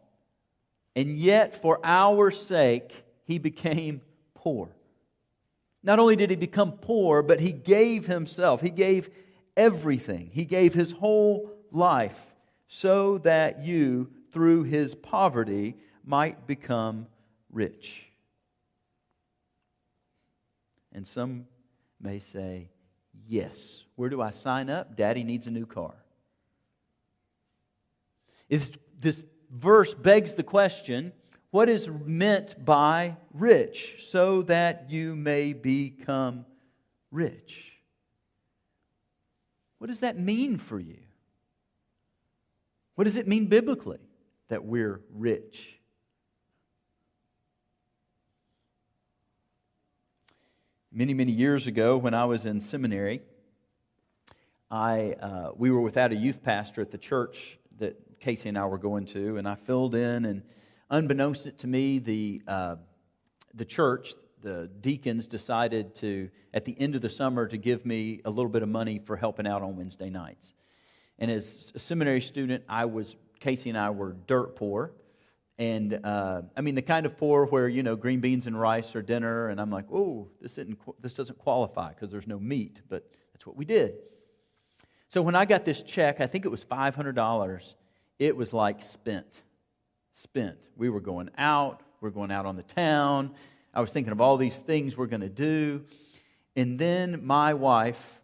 and 0.96 1.18
yet 1.18 1.62
for 1.62 1.80
our 1.84 2.32
sake 2.32 2.94
he 3.26 3.38
became 3.38 4.02
poor. 4.34 4.70
Not 5.82 6.00
only 6.00 6.16
did 6.16 6.30
he 6.30 6.36
become 6.36 6.74
poor, 6.74 7.22
but 7.22 7.40
he 7.40 7.52
gave 7.52 8.06
himself. 8.06 8.62
He 8.62 8.70
gave 8.70 9.10
everything. 9.56 10.30
He 10.34 10.46
gave 10.46 10.74
his 10.74 10.92
whole 10.92 11.52
life 11.72 12.20
so 12.68 13.20
that 13.20 13.60
you, 13.60 14.12
through 14.32 14.64
his 14.64 14.94
poverty, 14.94 15.76
might 16.04 16.48
become 16.48 17.08
rich. 17.52 18.09
And 20.94 21.08
some 21.08 21.46
may 22.02 22.20
say, 22.20 22.70
Yes. 23.28 23.84
Where 23.96 24.10
do 24.10 24.22
I 24.22 24.32
sign 24.32 24.70
up? 24.70 24.96
Daddy 24.96 25.24
needs 25.24 25.48
a 25.48 25.52
new 25.52 25.66
car. 25.66 25.94
Is 28.48 28.72
this 29.00 29.26
verse 29.52 29.94
begs 29.94 30.34
the 30.34 30.44
question 30.44 31.14
what 31.52 31.68
is 31.68 31.90
meant 32.06 32.64
by 32.64 33.18
rich? 33.34 34.06
So 34.10 34.44
that 34.44 34.92
you 34.92 35.16
may 35.16 35.54
become 35.54 36.46
rich. 37.12 37.74
What 39.80 39.88
does 39.88 40.02
that 40.02 40.20
mean 40.20 40.58
for 40.58 40.80
you? 40.80 41.00
What 42.96 43.06
does 43.06 43.16
it 43.16 43.28
mean 43.28 43.48
biblically 43.48 44.00
that 44.50 44.64
we're 44.64 45.02
rich? 45.12 45.79
Many, 50.92 51.14
many 51.14 51.32
years 51.32 51.68
ago, 51.68 51.98
when 51.98 52.16
I 52.16 52.26
was 52.26 52.48
in 52.48 52.60
seminary, 52.60 53.22
I, 54.72 55.12
uh, 55.22 55.52
we 55.56 55.70
were 55.70 55.82
without 55.82 56.12
a 56.12 56.16
youth 56.16 56.42
pastor 56.42 56.82
at 56.82 56.90
the 56.90 56.98
church 56.98 57.60
that 57.78 58.20
Casey 58.20 58.50
and 58.50 58.58
I 58.58 58.66
were 58.66 58.80
going 58.80 59.06
to, 59.08 59.38
and 59.38 59.48
I 59.48 59.54
filled 59.54 59.94
in, 59.94 60.26
and 60.26 60.42
unbeknownst 60.90 61.60
to 61.60 61.68
me, 61.68 62.00
the, 62.00 62.42
uh, 62.48 62.76
the 63.54 63.66
church, 63.66 64.16
the 64.42 64.68
deacons 64.82 65.28
decided 65.28 65.94
to, 65.98 66.32
at 66.56 66.66
the 66.66 66.76
end 66.80 66.96
of 66.96 67.04
the 67.04 67.10
summer, 67.10 67.48
to 67.48 67.58
give 67.58 67.86
me 67.86 68.22
a 68.26 68.32
little 68.32 68.50
bit 68.50 68.64
of 68.64 68.70
money 68.70 68.98
for 68.98 69.16
helping 69.16 69.46
out 69.46 69.62
on 69.62 69.78
Wednesday 69.78 70.10
nights. 70.10 70.56
And 71.20 71.30
as 71.30 71.72
a 71.76 71.80
seminary 71.80 72.22
student, 72.22 72.64
I 72.68 72.86
was, 72.86 73.16
Casey 73.40 73.70
and 73.70 73.78
I 73.78 73.92
were 73.92 74.16
dirt 74.26 74.56
poor. 74.56 74.94
And 75.60 76.00
uh, 76.06 76.44
I 76.56 76.62
mean, 76.62 76.76
the 76.76 76.82
kind 76.82 77.06
of 77.06 77.18
poor 77.18 77.46
where, 77.46 77.68
you 77.68 77.84
know, 77.84 77.98
green 77.98 78.22
beans 78.22 78.48
and 78.48 78.60
rice 78.60 78.96
are 78.96 79.02
dinner. 79.02 79.50
And 79.50 79.60
I'm 79.60 79.70
like, 79.70 79.86
oh, 79.94 80.30
this, 80.42 80.58
isn't, 80.58 80.80
this 81.02 81.14
doesn't 81.14 81.38
qualify 81.38 81.90
because 81.90 82.10
there's 82.10 82.28
no 82.28 82.40
meat. 82.40 82.80
But 82.88 83.12
that's 83.34 83.46
what 83.46 83.58
we 83.58 83.66
did. 83.66 83.96
So 85.10 85.22
when 85.22 85.36
I 85.36 85.44
got 85.44 85.66
this 85.66 85.82
check, 85.82 86.22
I 86.22 86.28
think 86.28 86.46
it 86.46 86.50
was 86.50 86.64
$500, 86.64 87.74
it 88.20 88.38
was 88.38 88.54
like 88.54 88.82
spent. 88.82 89.42
Spent. 90.14 90.58
We 90.78 90.90
were 90.90 91.02
going 91.02 91.30
out, 91.38 91.82
we 92.00 92.08
are 92.08 92.12
going 92.12 92.32
out 92.32 92.46
on 92.46 92.56
the 92.56 92.64
town. 92.64 93.32
I 93.74 93.82
was 93.82 93.92
thinking 93.92 94.14
of 94.14 94.22
all 94.22 94.38
these 94.38 94.60
things 94.60 94.96
we're 94.96 95.08
going 95.08 95.22
to 95.22 95.30
do. 95.30 95.84
And 96.56 96.80
then 96.80 97.26
my 97.26 97.54
wife, 97.54 98.22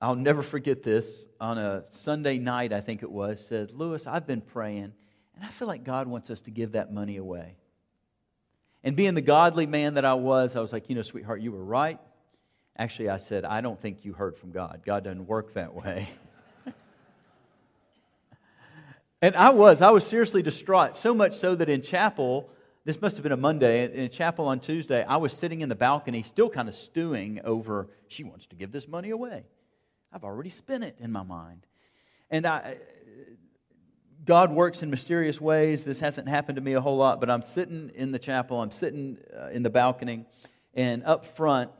I'll 0.00 0.14
never 0.14 0.42
forget 0.42 0.82
this, 0.82 1.26
on 1.40 1.58
a 1.58 1.84
Sunday 1.90 2.38
night, 2.38 2.72
I 2.72 2.80
think 2.80 3.02
it 3.02 3.10
was, 3.10 3.44
said, 3.44 3.70
Lewis, 3.72 4.06
I've 4.06 4.26
been 4.26 4.40
praying, 4.40 4.92
and 5.36 5.44
I 5.44 5.48
feel 5.48 5.68
like 5.68 5.84
God 5.84 6.08
wants 6.08 6.30
us 6.30 6.40
to 6.42 6.50
give 6.50 6.72
that 6.72 6.92
money 6.92 7.18
away. 7.18 7.56
And 8.82 8.96
being 8.96 9.14
the 9.14 9.20
godly 9.20 9.66
man 9.66 9.94
that 9.94 10.04
I 10.04 10.14
was, 10.14 10.56
I 10.56 10.60
was 10.60 10.72
like, 10.72 10.88
you 10.88 10.94
know, 10.94 11.02
sweetheart, 11.02 11.40
you 11.40 11.52
were 11.52 11.64
right. 11.64 11.98
Actually, 12.78 13.10
I 13.10 13.18
said, 13.18 13.44
I 13.44 13.60
don't 13.60 13.80
think 13.80 14.04
you 14.04 14.12
heard 14.12 14.36
from 14.36 14.52
God. 14.52 14.82
God 14.84 15.04
doesn't 15.04 15.26
work 15.26 15.54
that 15.54 15.74
way. 15.74 16.08
and 19.22 19.34
I 19.34 19.50
was, 19.50 19.82
I 19.82 19.90
was 19.90 20.06
seriously 20.06 20.42
distraught, 20.42 20.96
so 20.96 21.14
much 21.14 21.36
so 21.36 21.54
that 21.54 21.68
in 21.68 21.82
chapel, 21.82 22.48
this 22.84 23.00
must 23.00 23.16
have 23.16 23.22
been 23.22 23.32
a 23.32 23.36
Monday, 23.36 24.04
in 24.04 24.10
chapel 24.10 24.46
on 24.46 24.60
Tuesday, 24.60 25.02
I 25.02 25.16
was 25.16 25.32
sitting 25.32 25.62
in 25.62 25.68
the 25.68 25.74
balcony, 25.74 26.22
still 26.22 26.48
kind 26.48 26.68
of 26.68 26.76
stewing 26.76 27.40
over, 27.44 27.88
she 28.08 28.24
wants 28.24 28.46
to 28.46 28.56
give 28.56 28.72
this 28.72 28.86
money 28.86 29.10
away. 29.10 29.44
I've 30.12 30.24
already 30.24 30.50
spent 30.50 30.84
it 30.84 30.96
in 31.00 31.10
my 31.10 31.24
mind. 31.24 31.66
And 32.30 32.46
I, 32.46 32.76
God 34.24 34.52
works 34.52 34.82
in 34.82 34.90
mysterious 34.90 35.40
ways. 35.40 35.84
This 35.84 36.00
hasn't 36.00 36.28
happened 36.28 36.56
to 36.56 36.62
me 36.62 36.72
a 36.72 36.80
whole 36.80 36.96
lot, 36.96 37.20
but 37.20 37.30
I'm 37.30 37.42
sitting 37.42 37.90
in 37.94 38.12
the 38.12 38.18
chapel, 38.18 38.60
I'm 38.60 38.72
sitting 38.72 39.18
uh, 39.36 39.48
in 39.50 39.62
the 39.62 39.70
balcony, 39.70 40.24
and 40.74 41.04
up 41.04 41.26
front, 41.26 41.70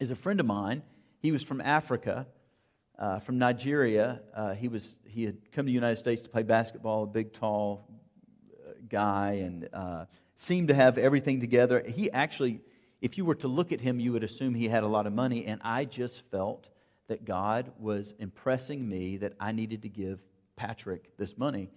is 0.00 0.10
a 0.10 0.16
friend 0.16 0.40
of 0.40 0.46
mine. 0.46 0.82
He 1.20 1.32
was 1.32 1.42
from 1.42 1.60
Africa, 1.60 2.26
uh, 2.98 3.18
from 3.20 3.38
Nigeria. 3.38 4.20
Uh, 4.34 4.54
he, 4.54 4.68
was, 4.68 4.94
he 5.06 5.24
had 5.24 5.36
come 5.52 5.66
to 5.66 5.70
the 5.70 5.72
United 5.72 5.96
States 5.96 6.22
to 6.22 6.28
play 6.28 6.42
basketball, 6.42 7.02
a 7.02 7.06
big, 7.06 7.32
tall 7.32 7.88
uh, 8.66 8.72
guy, 8.88 9.40
and 9.44 9.68
uh, 9.72 10.04
seemed 10.36 10.68
to 10.68 10.74
have 10.74 10.98
everything 10.98 11.40
together. 11.40 11.82
He 11.86 12.10
actually, 12.10 12.60
if 13.00 13.18
you 13.18 13.24
were 13.24 13.34
to 13.36 13.48
look 13.48 13.72
at 13.72 13.80
him, 13.80 13.98
you 13.98 14.12
would 14.12 14.24
assume 14.24 14.54
he 14.54 14.68
had 14.68 14.84
a 14.84 14.88
lot 14.88 15.06
of 15.06 15.12
money, 15.12 15.46
and 15.46 15.60
I 15.64 15.84
just 15.84 16.22
felt 16.30 16.68
that 17.08 17.24
God 17.24 17.72
was 17.78 18.14
impressing 18.18 18.88
me 18.88 19.16
that 19.18 19.32
I 19.40 19.52
needed 19.52 19.82
to 19.82 19.88
give 19.88 20.20
Patrick 20.58 21.16
this 21.16 21.38
money. 21.38 21.70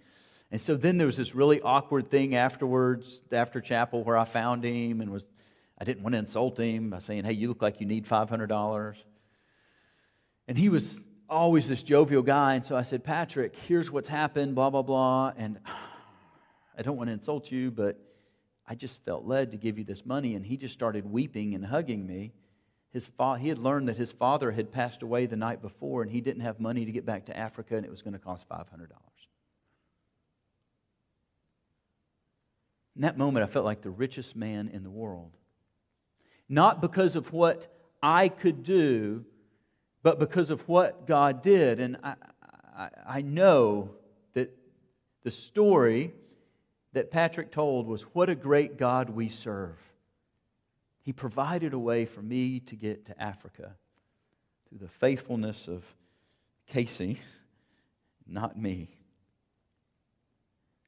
And 0.50 0.60
so 0.60 0.76
then 0.76 0.98
there 0.98 1.06
was 1.06 1.16
this 1.16 1.34
really 1.34 1.62
awkward 1.62 2.10
thing 2.10 2.34
afterwards, 2.34 3.22
after 3.32 3.62
chapel, 3.62 4.04
where 4.04 4.18
I 4.18 4.24
found 4.24 4.64
him 4.64 5.00
and 5.00 5.10
was 5.10 5.24
I 5.82 5.84
didn't 5.84 6.04
want 6.04 6.12
to 6.12 6.18
insult 6.18 6.60
him 6.60 6.90
by 6.90 7.00
saying, 7.00 7.24
hey, 7.24 7.32
you 7.32 7.48
look 7.48 7.60
like 7.60 7.80
you 7.80 7.86
need 7.86 8.06
$500. 8.06 8.94
And 10.46 10.56
he 10.56 10.68
was 10.68 11.00
always 11.28 11.66
this 11.66 11.82
jovial 11.82 12.22
guy. 12.22 12.54
And 12.54 12.64
so 12.64 12.76
I 12.76 12.82
said, 12.82 13.02
Patrick, 13.02 13.56
here's 13.66 13.90
what's 13.90 14.08
happened, 14.08 14.54
blah, 14.54 14.70
blah, 14.70 14.82
blah. 14.82 15.32
And 15.36 15.58
I 16.78 16.82
don't 16.82 16.96
want 16.96 17.08
to 17.08 17.14
insult 17.14 17.50
you, 17.50 17.72
but 17.72 17.98
I 18.64 18.76
just 18.76 19.04
felt 19.04 19.24
led 19.24 19.50
to 19.50 19.56
give 19.56 19.76
you 19.76 19.82
this 19.82 20.06
money. 20.06 20.36
And 20.36 20.46
he 20.46 20.56
just 20.56 20.72
started 20.72 21.04
weeping 21.04 21.54
and 21.56 21.66
hugging 21.66 22.06
me. 22.06 22.32
His 22.92 23.06
fa- 23.06 23.38
he 23.38 23.48
had 23.48 23.58
learned 23.58 23.88
that 23.88 23.96
his 23.96 24.12
father 24.12 24.52
had 24.52 24.70
passed 24.70 25.02
away 25.02 25.26
the 25.26 25.36
night 25.36 25.62
before, 25.62 26.02
and 26.02 26.10
he 26.10 26.20
didn't 26.20 26.42
have 26.42 26.60
money 26.60 26.84
to 26.84 26.92
get 26.92 27.06
back 27.06 27.26
to 27.26 27.36
Africa, 27.36 27.76
and 27.76 27.86
it 27.86 27.90
was 27.90 28.02
going 28.02 28.12
to 28.12 28.18
cost 28.18 28.48
$500. 28.48 28.66
In 32.94 33.02
that 33.02 33.16
moment, 33.16 33.44
I 33.44 33.46
felt 33.46 33.64
like 33.64 33.80
the 33.80 33.90
richest 33.90 34.36
man 34.36 34.68
in 34.68 34.82
the 34.84 34.90
world. 34.90 35.32
not 36.48 36.82
because 36.82 37.16
of 37.16 37.32
what 37.32 37.66
I 38.02 38.28
could 38.28 38.62
do, 38.62 39.24
but 40.02 40.18
because 40.18 40.50
of 40.50 40.68
what 40.68 41.06
God 41.06 41.40
did. 41.42 41.80
And 41.80 41.96
I, 42.02 42.14
I, 42.76 42.88
I 43.06 43.22
know 43.22 43.94
that 44.34 44.54
the 45.22 45.30
story 45.30 46.12
that 46.92 47.10
Patrick 47.10 47.50
told 47.50 47.86
was 47.86 48.02
what 48.14 48.28
a 48.28 48.34
great 48.34 48.76
God 48.76 49.08
we 49.08 49.30
serve. 49.30 49.78
He 51.02 51.12
provided 51.12 51.72
a 51.72 51.78
way 51.78 52.06
for 52.06 52.22
me 52.22 52.60
to 52.60 52.76
get 52.76 53.06
to 53.06 53.20
Africa 53.20 53.74
through 54.68 54.78
the 54.78 54.88
faithfulness 54.88 55.68
of 55.68 55.84
Casey, 56.66 57.18
not 58.26 58.58
me. 58.58 58.88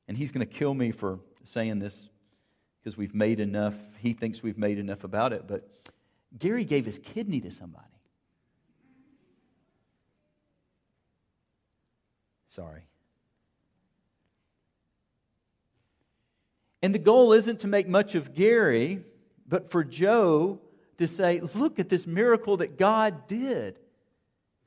And 0.07 0.17
he's 0.17 0.31
going 0.31 0.47
to 0.47 0.53
kill 0.53 0.73
me 0.73 0.93
for 0.93 1.19
saying 1.45 1.81
this 1.81 2.09
because 2.81 2.97
we've 2.97 3.15
made 3.15 3.41
enough. 3.41 3.75
He 3.99 4.13
thinks 4.13 4.43
we've 4.43 4.59
made 4.59 4.79
enough 4.79 5.05
about 5.05 5.33
it, 5.33 5.47
but 5.49 5.69
Gary 6.39 6.65
gave 6.65 6.85
his 6.85 6.99
kidney 6.99 7.41
to 7.41 7.51
somebody. 7.51 7.87
Sorry. 12.49 12.83
And 16.83 16.95
the 16.95 16.99
goal 17.01 17.33
isn't 17.33 17.61
to 17.61 17.67
make 17.67 17.89
much 17.89 18.15
of 18.15 18.35
Gary, 18.35 19.05
but 19.49 19.71
for 19.71 19.85
Joe 19.85 20.59
to 20.99 21.09
say, 21.09 21.41
look 21.41 21.79
at 21.79 21.89
this 21.89 22.07
miracle 22.07 22.57
that 22.59 22.79
God 22.79 23.27
did. 23.29 23.79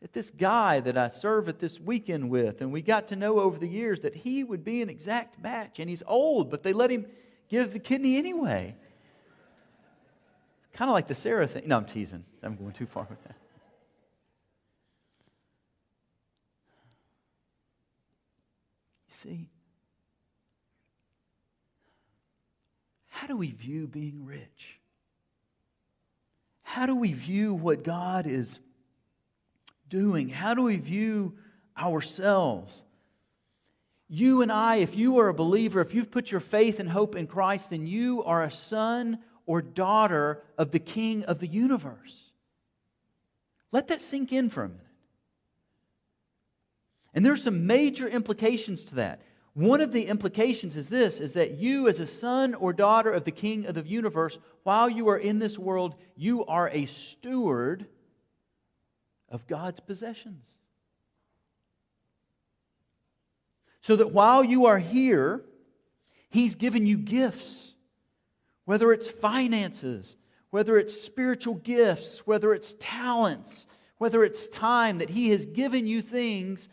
That 0.02 0.14
this 0.14 0.30
guy 0.30 0.80
that 0.82 0.98
I 0.98 1.08
serve 1.08 1.50
at 1.50 1.58
this 1.58 1.80
weekend 1.80 2.30
with, 2.30 2.62
and 2.62 2.72
we 2.72 2.84
got 2.84 3.08
to 3.08 3.16
know 3.16 3.40
over 3.40 3.58
the 3.58 3.68
years 3.68 4.02
that 4.02 4.14
he 4.14 4.44
would 4.44 4.64
be 4.64 4.84
an 4.84 4.90
exact 4.90 5.42
match. 5.42 5.80
And 5.80 5.90
he's 5.90 6.04
old, 6.06 6.52
but 6.52 6.62
they 6.62 6.74
let 6.74 6.92
him 6.92 7.08
give 7.50 7.74
the 7.74 7.80
kidney 7.80 8.18
anyway. 8.18 8.76
Kind 10.74 10.92
of 10.92 10.94
like 10.94 11.08
the 11.08 11.16
Sarah 11.16 11.48
thing. 11.48 11.64
No, 11.66 11.78
I'm 11.78 11.86
teasing. 11.86 12.24
I'm 12.44 12.56
going 12.56 12.74
too 12.74 12.86
far 12.86 13.08
with 13.10 13.24
that. 13.24 13.36
You 19.08 19.14
see, 19.14 19.50
how 23.18 23.26
do 23.26 23.36
we 23.36 23.50
view 23.50 23.88
being 23.88 24.26
rich? 24.26 24.80
How 26.62 26.86
do 26.86 26.96
we 26.96 27.14
view 27.14 27.56
what 27.56 27.84
God 27.84 28.28
is 28.28 28.60
doing? 29.90 30.30
How 30.30 30.54
do 30.54 30.62
we 30.62 30.76
view 30.76 31.34
ourselves? 31.76 32.86
You 34.08 34.44
and 34.44 34.52
I, 34.52 34.76
if 34.76 34.96
you 34.96 35.18
are 35.18 35.30
a 35.30 35.34
believer, 35.34 35.82
if 35.82 35.96
you've 35.96 36.12
put 36.12 36.30
your 36.30 36.40
faith 36.42 36.80
and 36.80 36.88
hope 36.88 37.16
in 37.16 37.26
Christ, 37.26 37.72
then 37.72 37.88
you 37.88 38.24
are 38.24 38.44
a 38.44 38.52
son 38.52 39.18
or 39.48 39.64
daughter 39.64 40.44
of 40.56 40.70
the 40.70 40.80
King 40.80 41.24
of 41.24 41.40
the 41.40 41.48
universe. 41.48 42.22
Let 43.72 43.88
that 43.88 44.00
sink 44.00 44.32
in 44.32 44.52
for 44.52 44.64
a 44.64 44.70
minute. 44.70 44.84
And 47.16 47.26
there's 47.26 47.42
some 47.42 47.66
major 47.66 48.08
implications 48.08 48.84
to 48.86 48.96
that. 48.96 49.22
One 49.58 49.82
of 49.82 49.92
the 49.92 50.06
implications 50.06 50.78
is 50.78 50.88
this 50.88 51.20
is 51.20 51.34
that 51.34 51.58
you 51.58 51.88
as 51.88 52.00
a 52.00 52.06
son 52.06 52.54
or 52.54 52.74
daughter 52.74 53.12
of 53.12 53.24
the 53.24 53.32
king 53.32 53.66
of 53.66 53.74
the 53.74 53.82
universe 53.82 54.38
while 54.62 54.88
you 54.88 55.08
are 55.10 55.18
in 55.18 55.40
this 55.40 55.58
world 55.58 55.96
you 56.16 56.46
are 56.46 56.70
a 56.70 56.86
steward 56.86 57.88
of 59.30 59.48
God's 59.48 59.80
possessions. 59.80 60.48
So 63.82 63.96
that 63.96 64.12
while 64.12 64.44
you 64.44 64.68
are 64.68 64.78
here 64.78 65.42
he's 66.30 66.54
given 66.54 66.86
you 66.86 66.98
gifts 67.00 67.74
whether 68.66 68.92
it's 68.92 69.10
finances, 69.10 70.18
whether 70.52 70.78
it's 70.78 71.02
spiritual 71.02 71.56
gifts, 71.56 72.28
whether 72.28 72.54
it's 72.54 72.76
talents, 72.80 73.66
whether 73.98 74.24
it's 74.24 74.48
time, 74.50 75.00
that 75.00 75.10
He 75.10 75.30
has 75.30 75.48
given 75.48 75.88
you 75.88 76.04
things 76.04 76.70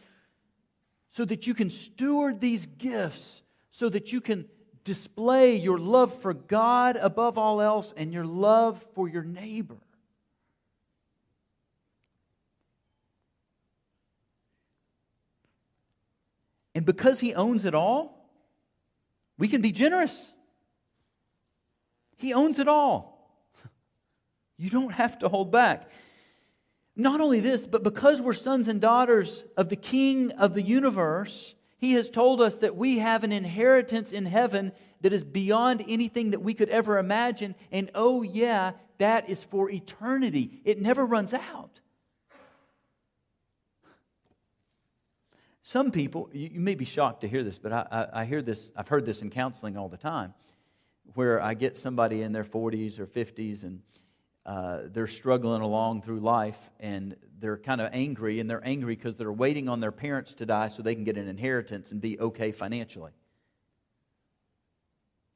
so 1.15 1.25
that 1.25 1.47
you 1.47 1.55
can 1.55 1.71
steward 1.71 2.41
these 2.41 2.67
gifts, 2.67 3.41
so 3.71 3.89
that 3.89 4.13
you 4.13 4.21
can 4.21 4.47
display 4.83 5.55
your 5.55 5.79
love 5.79 6.13
for 6.21 6.35
God 6.35 6.97
above 6.97 7.39
all 7.39 7.61
else 7.61 7.95
and 7.97 8.13
your 8.13 8.25
love 8.25 8.85
for 8.97 9.09
your 9.09 9.23
neighbor. 9.23 9.77
And 16.75 16.85
because 16.85 17.21
He 17.21 17.33
owns 17.33 17.65
it 17.65 17.77
all, 17.77 18.29
we 19.39 19.47
can 19.47 19.61
be 19.61 19.71
generous. 19.71 20.33
He 22.17 22.35
owns 22.35 22.59
it 22.59 22.67
all. 22.67 23.13
You 24.57 24.71
don't 24.71 24.93
have 24.93 25.19
to 25.21 25.29
hold 25.29 25.51
back. 25.51 25.91
Not 26.97 27.21
only 27.21 27.41
this, 27.41 27.67
but 27.67 27.83
because 27.83 28.23
we're 28.23 28.35
sons 28.35 28.69
and 28.69 28.81
daughters 28.81 29.45
of 29.57 29.69
the 29.69 29.77
King 29.77 30.31
of 30.33 30.55
the 30.55 30.63
universe, 30.63 31.55
He 31.79 31.93
has 31.95 32.09
told 32.09 32.41
us 32.41 32.59
that 32.59 32.77
we 32.77 32.99
have 32.99 33.25
an 33.25 33.33
inheritance 33.33 34.13
in 34.13 34.27
heaven 34.27 34.73
that 35.01 35.13
is 35.13 35.25
beyond 35.25 35.85
anything 35.89 36.31
that 36.31 36.41
we 36.41 36.55
could 36.55 36.69
ever 36.69 36.99
imagine. 36.99 37.55
And 37.73 37.91
oh, 37.95 38.23
yeah, 38.23 38.73
that 38.99 39.29
is 39.29 39.43
for 39.43 39.71
eternity. 39.71 40.63
It 40.65 40.81
never 40.81 41.05
runs 41.05 41.35
out. 41.35 41.81
Some 45.63 45.91
people, 45.91 46.29
you, 46.33 46.61
may 46.61 46.75
be 46.75 46.85
shocked 46.85 47.23
to 47.23 47.29
hear 47.29 47.43
this, 47.43 47.59
but 47.59 47.73
I, 47.73 47.87
I, 47.91 48.21
I 48.21 48.25
hear 48.27 48.43
this, 48.43 48.71
I've 48.77 48.87
heard 48.87 49.07
this 49.07 49.23
in 49.23 49.31
counseling 49.31 49.77
all 49.77 49.89
the 49.89 49.97
time 49.97 50.35
where 51.15 51.41
I 51.41 51.55
get 51.55 51.77
somebody 51.77 52.23
in 52.23 52.33
their 52.33 52.45
40s 52.45 52.99
or 52.99 53.07
50s 53.07 53.65
and 53.65 53.81
uh, 54.47 54.81
they're 54.93 55.07
struggling 55.07 55.63
along 55.63 56.03
through 56.03 56.21
life 56.21 56.59
and 56.79 57.17
they're 57.41 57.59
kind 57.59 57.81
of 57.81 57.91
angry, 57.93 58.41
and 58.41 58.49
they're 58.49 58.65
angry 58.67 58.97
because 58.97 59.17
they're 59.17 59.33
waiting 59.33 59.69
on 59.69 59.81
their 59.81 59.93
parents 59.93 60.33
to 60.35 60.47
die 60.47 60.69
so 60.69 60.83
they 60.83 60.95
can 60.95 61.05
get 61.05 61.19
an 61.19 61.29
inheritance 61.29 61.93
and 61.93 62.01
be 62.01 62.19
okay 62.19 62.53
financially. 62.53 63.13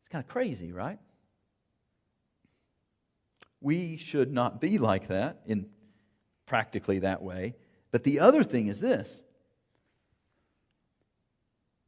It's 0.01 0.09
kind 0.09 0.25
of 0.25 0.29
crazy, 0.29 0.73
right? 0.73 0.99
We 3.61 3.99
should 3.99 4.33
not 4.33 4.61
be 4.61 4.79
like 4.79 5.09
that 5.09 5.41
in 5.45 5.67
practically 6.47 7.01
that 7.01 7.23
way. 7.23 7.57
But 7.91 8.05
the 8.05 8.21
other 8.21 8.43
thing 8.43 8.69
is 8.69 8.81
this 8.81 9.23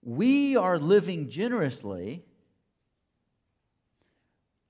we 0.03 0.57
are 0.57 0.79
living 0.79 1.29
generously 1.29 2.25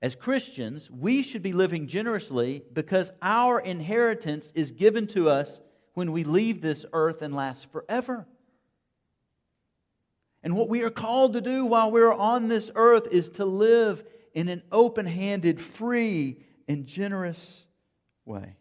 as 0.01 0.15
Christians, 0.15 0.89
we 0.89 1.21
should 1.21 1.43
be 1.43 1.53
living 1.53 1.87
generously 1.87 2.63
because 2.73 3.11
our 3.21 3.59
inheritance 3.59 4.51
is 4.55 4.71
given 4.71 5.05
to 5.07 5.29
us 5.29 5.61
when 5.93 6.11
we 6.11 6.23
leave 6.23 6.61
this 6.61 6.85
earth 6.91 7.21
and 7.21 7.35
lasts 7.35 7.65
forever. 7.65 8.25
And 10.43 10.55
what 10.55 10.69
we 10.69 10.81
are 10.83 10.89
called 10.89 11.33
to 11.33 11.41
do 11.41 11.67
while 11.67 11.91
we're 11.91 12.11
on 12.11 12.47
this 12.47 12.71
earth 12.73 13.07
is 13.11 13.29
to 13.29 13.45
live 13.45 14.03
in 14.33 14.47
an 14.47 14.63
open 14.71 15.05
handed, 15.05 15.61
free, 15.61 16.43
and 16.67 16.87
generous 16.87 17.67
way. 18.25 18.55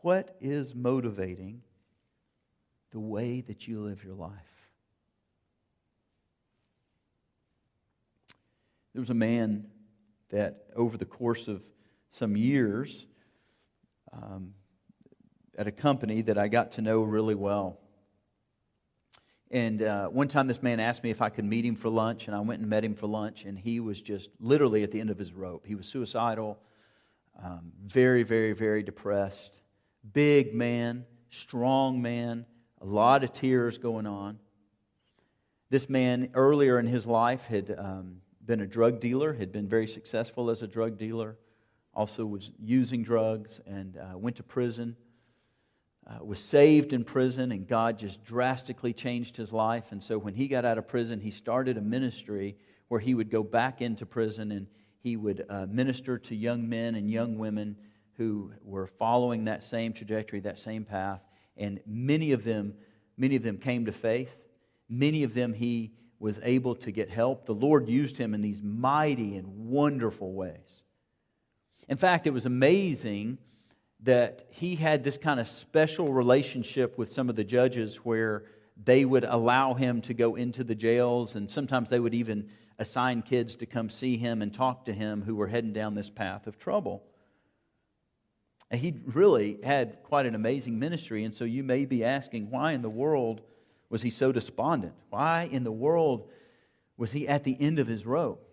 What 0.00 0.36
is 0.40 0.74
motivating 0.74 1.62
the 2.92 3.00
way 3.00 3.42
that 3.42 3.68
you 3.68 3.80
live 3.80 4.04
your 4.04 4.14
life? 4.14 4.53
There 8.94 9.00
was 9.00 9.10
a 9.10 9.14
man 9.14 9.66
that, 10.30 10.66
over 10.76 10.96
the 10.96 11.04
course 11.04 11.48
of 11.48 11.62
some 12.12 12.36
years, 12.36 13.06
um, 14.12 14.54
at 15.58 15.66
a 15.66 15.72
company 15.72 16.22
that 16.22 16.38
I 16.38 16.46
got 16.46 16.72
to 16.72 16.82
know 16.82 17.02
really 17.02 17.34
well. 17.34 17.80
And 19.50 19.82
uh, 19.82 20.06
one 20.08 20.28
time, 20.28 20.46
this 20.46 20.62
man 20.62 20.78
asked 20.78 21.02
me 21.02 21.10
if 21.10 21.20
I 21.20 21.28
could 21.28 21.44
meet 21.44 21.64
him 21.64 21.74
for 21.74 21.88
lunch, 21.88 22.28
and 22.28 22.36
I 22.36 22.40
went 22.40 22.60
and 22.60 22.70
met 22.70 22.84
him 22.84 22.94
for 22.94 23.08
lunch, 23.08 23.44
and 23.44 23.58
he 23.58 23.80
was 23.80 24.00
just 24.00 24.30
literally 24.38 24.84
at 24.84 24.92
the 24.92 25.00
end 25.00 25.10
of 25.10 25.18
his 25.18 25.32
rope. 25.32 25.66
He 25.66 25.74
was 25.74 25.88
suicidal, 25.88 26.58
um, 27.42 27.72
very, 27.84 28.22
very, 28.22 28.52
very 28.52 28.84
depressed. 28.84 29.60
Big 30.12 30.54
man, 30.54 31.04
strong 31.30 32.00
man, 32.00 32.46
a 32.80 32.86
lot 32.86 33.24
of 33.24 33.32
tears 33.32 33.76
going 33.76 34.06
on. 34.06 34.38
This 35.68 35.88
man, 35.88 36.30
earlier 36.34 36.78
in 36.78 36.86
his 36.86 37.06
life, 37.06 37.46
had 37.46 37.74
um, 37.76 38.20
been 38.46 38.60
a 38.60 38.66
drug 38.66 39.00
dealer, 39.00 39.34
had 39.34 39.52
been 39.52 39.68
very 39.68 39.86
successful 39.86 40.50
as 40.50 40.62
a 40.62 40.66
drug 40.66 40.98
dealer, 40.98 41.36
also 41.94 42.26
was 42.26 42.52
using 42.58 43.02
drugs 43.02 43.60
and 43.66 43.96
uh, 43.96 44.18
went 44.18 44.36
to 44.36 44.42
prison. 44.42 44.96
Uh, 46.06 46.22
was 46.22 46.38
saved 46.38 46.92
in 46.92 47.02
prison, 47.02 47.50
and 47.50 47.66
God 47.66 47.98
just 47.98 48.22
drastically 48.24 48.92
changed 48.92 49.38
his 49.38 49.54
life. 49.54 49.84
And 49.90 50.04
so 50.04 50.18
when 50.18 50.34
he 50.34 50.48
got 50.48 50.66
out 50.66 50.76
of 50.76 50.86
prison, 50.86 51.18
he 51.18 51.30
started 51.30 51.78
a 51.78 51.80
ministry 51.80 52.56
where 52.88 53.00
he 53.00 53.14
would 53.14 53.30
go 53.30 53.42
back 53.42 53.80
into 53.80 54.04
prison 54.04 54.52
and 54.52 54.66
he 55.00 55.16
would 55.16 55.46
uh, 55.48 55.66
minister 55.66 56.18
to 56.18 56.34
young 56.34 56.68
men 56.68 56.94
and 56.94 57.10
young 57.10 57.38
women 57.38 57.76
who 58.16 58.52
were 58.62 58.86
following 58.86 59.44
that 59.44 59.64
same 59.64 59.92
trajectory, 59.92 60.40
that 60.40 60.58
same 60.58 60.84
path. 60.84 61.20
And 61.56 61.80
many 61.86 62.32
of 62.32 62.44
them, 62.44 62.74
many 63.16 63.36
of 63.36 63.42
them 63.42 63.58
came 63.58 63.86
to 63.86 63.92
faith. 63.92 64.36
Many 64.88 65.22
of 65.22 65.34
them 65.34 65.54
he 65.54 65.92
was 66.18 66.40
able 66.42 66.74
to 66.76 66.90
get 66.90 67.10
help. 67.10 67.46
The 67.46 67.54
Lord 67.54 67.88
used 67.88 68.16
him 68.16 68.34
in 68.34 68.40
these 68.40 68.62
mighty 68.62 69.36
and 69.36 69.68
wonderful 69.68 70.32
ways. 70.32 70.84
In 71.88 71.96
fact, 71.96 72.26
it 72.26 72.32
was 72.32 72.46
amazing 72.46 73.38
that 74.02 74.46
he 74.50 74.76
had 74.76 75.02
this 75.02 75.18
kind 75.18 75.40
of 75.40 75.48
special 75.48 76.12
relationship 76.12 76.98
with 76.98 77.10
some 77.10 77.28
of 77.28 77.36
the 77.36 77.44
judges 77.44 77.96
where 77.96 78.44
they 78.82 79.04
would 79.04 79.24
allow 79.24 79.74
him 79.74 80.00
to 80.02 80.14
go 80.14 80.34
into 80.34 80.64
the 80.64 80.74
jails, 80.74 81.36
and 81.36 81.50
sometimes 81.50 81.90
they 81.90 82.00
would 82.00 82.14
even 82.14 82.50
assign 82.78 83.22
kids 83.22 83.56
to 83.56 83.66
come 83.66 83.88
see 83.88 84.16
him 84.16 84.42
and 84.42 84.52
talk 84.52 84.84
to 84.84 84.92
him 84.92 85.22
who 85.22 85.36
were 85.36 85.46
heading 85.46 85.72
down 85.72 85.94
this 85.94 86.10
path 86.10 86.46
of 86.46 86.58
trouble. 86.58 87.02
He 88.72 88.94
really 89.06 89.58
had 89.62 90.02
quite 90.02 90.26
an 90.26 90.34
amazing 90.34 90.78
ministry, 90.78 91.24
and 91.24 91.32
so 91.32 91.44
you 91.44 91.62
may 91.62 91.84
be 91.84 92.02
asking, 92.02 92.50
why 92.50 92.72
in 92.72 92.82
the 92.82 92.90
world 92.90 93.42
was 93.94 94.02
he 94.02 94.10
so 94.10 94.32
despondent? 94.32 94.92
Why 95.10 95.48
in 95.52 95.62
the 95.62 95.70
world 95.70 96.28
was 96.96 97.12
he 97.12 97.28
at 97.28 97.44
the 97.44 97.56
end 97.60 97.78
of 97.78 97.86
his 97.86 98.04
rope? 98.04 98.44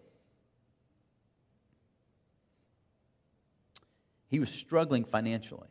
He 4.27 4.37
was 4.37 4.51
struggling 4.51 5.03
financially. 5.03 5.67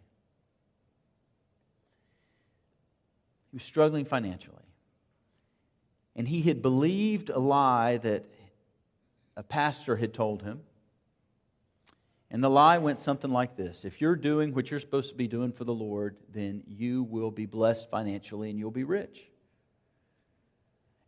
He 3.53 3.59
was 3.59 3.63
struggling 3.63 4.07
financially. 4.07 4.57
And 6.17 6.27
he 6.27 6.43
had 6.43 6.63
believed 6.63 7.31
a 7.31 7.39
lie 7.39 7.99
that 7.99 8.25
a 9.37 9.45
pastor 9.45 9.95
had 9.95 10.13
told 10.13 10.43
him. 10.43 10.63
And 12.29 12.43
the 12.43 12.51
lie 12.51 12.79
went 12.79 12.99
something 12.99 13.31
like 13.31 13.55
this 13.55 13.85
If 13.85 14.01
you're 14.01 14.17
doing 14.17 14.53
what 14.53 14.69
you're 14.73 14.81
supposed 14.81 15.11
to 15.11 15.15
be 15.15 15.29
doing 15.29 15.53
for 15.53 15.63
the 15.63 15.73
Lord, 15.73 16.17
then 16.29 16.65
you 16.67 17.05
will 17.05 17.31
be 17.31 17.47
blessed 17.47 17.89
financially 17.89 18.51
and 18.51 18.59
you'll 18.59 18.73
be 18.73 18.83
rich. 18.83 19.30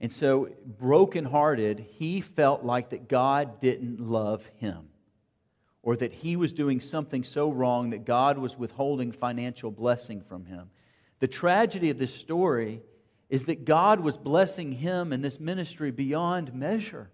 And 0.02 0.12
so, 0.12 0.48
brokenhearted, 0.80 1.78
he 1.78 2.20
felt 2.20 2.64
like 2.64 2.90
that 2.90 3.08
God 3.08 3.60
didn't 3.60 4.00
love 4.00 4.44
him 4.56 4.88
or 5.80 5.96
that 5.96 6.12
he 6.12 6.34
was 6.34 6.52
doing 6.52 6.80
something 6.80 7.22
so 7.22 7.50
wrong 7.50 7.90
that 7.90 8.04
God 8.04 8.36
was 8.36 8.58
withholding 8.58 9.12
financial 9.12 9.70
blessing 9.70 10.20
from 10.20 10.46
him. 10.46 10.70
The 11.20 11.28
tragedy 11.28 11.88
of 11.90 11.98
this 11.98 12.12
story 12.12 12.82
is 13.30 13.44
that 13.44 13.64
God 13.64 14.00
was 14.00 14.16
blessing 14.16 14.72
him 14.72 15.12
and 15.12 15.24
this 15.24 15.38
ministry 15.38 15.92
beyond 15.92 16.52
measure. 16.52 17.08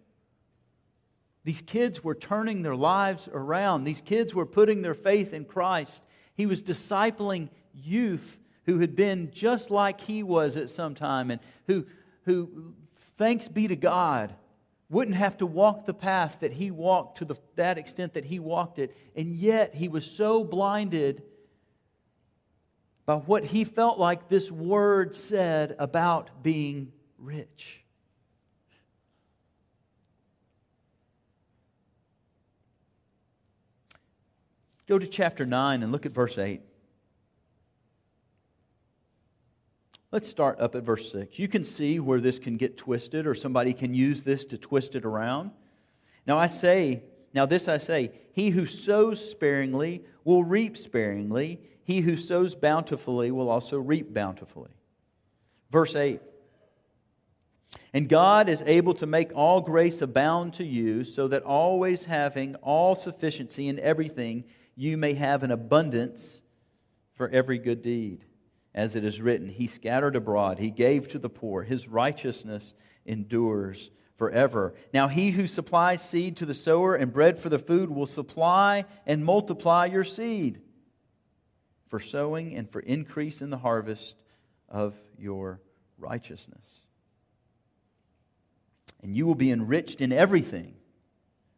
These 1.44 1.61
kids 1.61 2.03
were 2.03 2.14
turning 2.14 2.62
their 2.62 2.74
lives 2.74 3.29
around. 3.31 3.85
These 3.85 4.01
kids 4.01 4.35
were 4.35 4.46
putting 4.46 4.81
their 4.81 4.94
faith 4.94 5.35
in 5.35 5.44
Christ. 5.44 6.03
He 6.35 6.46
was 6.46 6.62
discipling 6.62 7.51
youth 7.74 8.38
who 8.64 8.79
had 8.79 8.96
been 8.96 9.31
just 9.31 9.70
like 9.70 10.01
he 10.01 10.22
was 10.22 10.57
at 10.57 10.70
some 10.70 10.94
time 10.94 11.31
and 11.31 11.40
who, 11.66 11.87
who 12.29 12.75
thanks 13.17 13.49
be 13.49 13.69
to 13.69 13.75
God, 13.75 14.35
wouldn't 14.91 15.17
have 15.17 15.38
to 15.38 15.47
walk 15.47 15.87
the 15.87 15.95
path 15.95 16.37
that 16.41 16.53
he 16.53 16.71
walked 16.71 17.19
to 17.19 17.25
the, 17.25 17.37
that 17.57 17.79
extent 17.79 18.12
that 18.14 18.27
he 18.27 18.38
walked 18.38 18.79
it. 18.79 18.95
And 19.17 19.35
yet 19.35 19.75
he 19.75 19.88
was 19.88 20.05
so 20.09 20.45
blinded 20.45 21.23
by 23.07 23.14
what 23.17 23.45
he 23.45 23.64
felt 23.64 23.99
like 23.99 24.29
this 24.29 24.51
word 24.51 25.17
said 25.17 25.75
about 25.79 26.43
being 26.43 26.93
rich. 27.17 27.81
Go 34.87 34.99
to 34.99 35.07
chapter 35.07 35.47
9 35.47 35.83
and 35.83 35.93
look 35.93 36.05
at 36.05 36.12
verse 36.12 36.37
8. 36.37 36.61
Let's 40.11 40.29
start 40.29 40.59
up 40.59 40.75
at 40.75 40.85
verse 40.85 41.12
6. 41.12 41.38
You 41.38 41.49
can 41.49 41.64
see 41.64 42.01
where 42.01 42.21
this 42.21 42.38
can 42.38 42.57
get 42.57 42.79
twisted, 42.79 43.27
or 43.27 43.35
somebody 43.35 43.75
can 43.75 43.92
use 43.92 44.23
this 44.23 44.47
to 44.47 44.59
twist 44.59 44.94
it 44.94 45.05
around. 45.05 45.51
Now 46.27 46.38
I 46.38 46.47
say, 46.47 47.03
now 47.35 47.44
this 47.44 47.68
I 47.68 47.77
say, 47.77 48.12
he 48.33 48.51
who 48.51 48.64
sows 48.64 49.31
sparingly 49.31 50.03
will 50.25 50.44
reap 50.44 50.79
sparingly, 50.79 51.61
he 51.85 52.01
who 52.01 52.16
sows 52.16 52.55
bountifully 52.55 53.31
will 53.31 53.51
also 53.51 53.79
reap 53.79 54.14
bountifully. 54.14 54.71
Verse 55.71 55.94
8. 55.94 56.21
And 57.92 58.09
God 58.09 58.49
is 58.49 58.62
able 58.66 58.94
to 58.94 59.07
make 59.07 59.33
all 59.35 59.61
grace 59.61 60.01
abound 60.01 60.55
to 60.55 60.64
you, 60.64 61.05
so 61.05 61.29
that 61.29 61.42
always 61.42 62.05
having 62.05 62.55
all 62.57 62.94
sufficiency 62.94 63.68
in 63.68 63.79
everything, 63.79 64.44
you 64.75 64.97
may 64.97 65.12
have 65.14 65.42
an 65.42 65.51
abundance 65.51 66.40
for 67.14 67.29
every 67.29 67.59
good 67.59 67.83
deed 67.83 68.25
as 68.74 68.96
it 68.96 69.04
is 69.04 69.20
written, 69.20 69.48
He 69.48 69.66
scattered 69.66 70.16
abroad, 70.16 70.59
He 70.59 70.70
gave 70.70 71.09
to 71.09 71.18
the 71.18 71.31
poor, 71.31 71.62
His 71.62 71.88
righteousness 71.88 72.74
endures 73.07 73.90
forever. 74.16 74.74
Now, 74.92 75.09
He 75.09 75.31
who 75.31 75.46
supplies 75.46 76.02
seed 76.02 76.37
to 76.38 76.46
the 76.46 76.54
sower 76.54 76.94
and 76.94 77.12
bread 77.12 77.38
for 77.38 77.48
the 77.48 77.59
food 77.59 77.90
will 77.90 78.07
supply 78.07 78.85
and 79.07 79.24
multiply 79.24 79.87
your 79.87 80.04
seed 80.04 80.61
for 81.88 82.00
sowing 82.00 82.54
and 82.54 82.70
for 82.70 82.81
increase 82.81 83.40
in 83.40 83.50
the 83.50 83.59
harvest 83.59 84.16
of 84.68 84.94
your 85.18 85.61
righteousness. 85.98 86.81
And 89.02 89.16
you 89.16 89.26
will 89.26 89.35
be 89.35 89.50
enriched 89.50 90.00
in 90.00 90.12
everything 90.12 90.74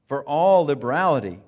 for 0.07 0.23
all 0.25 0.67
liberality, 0.67 1.41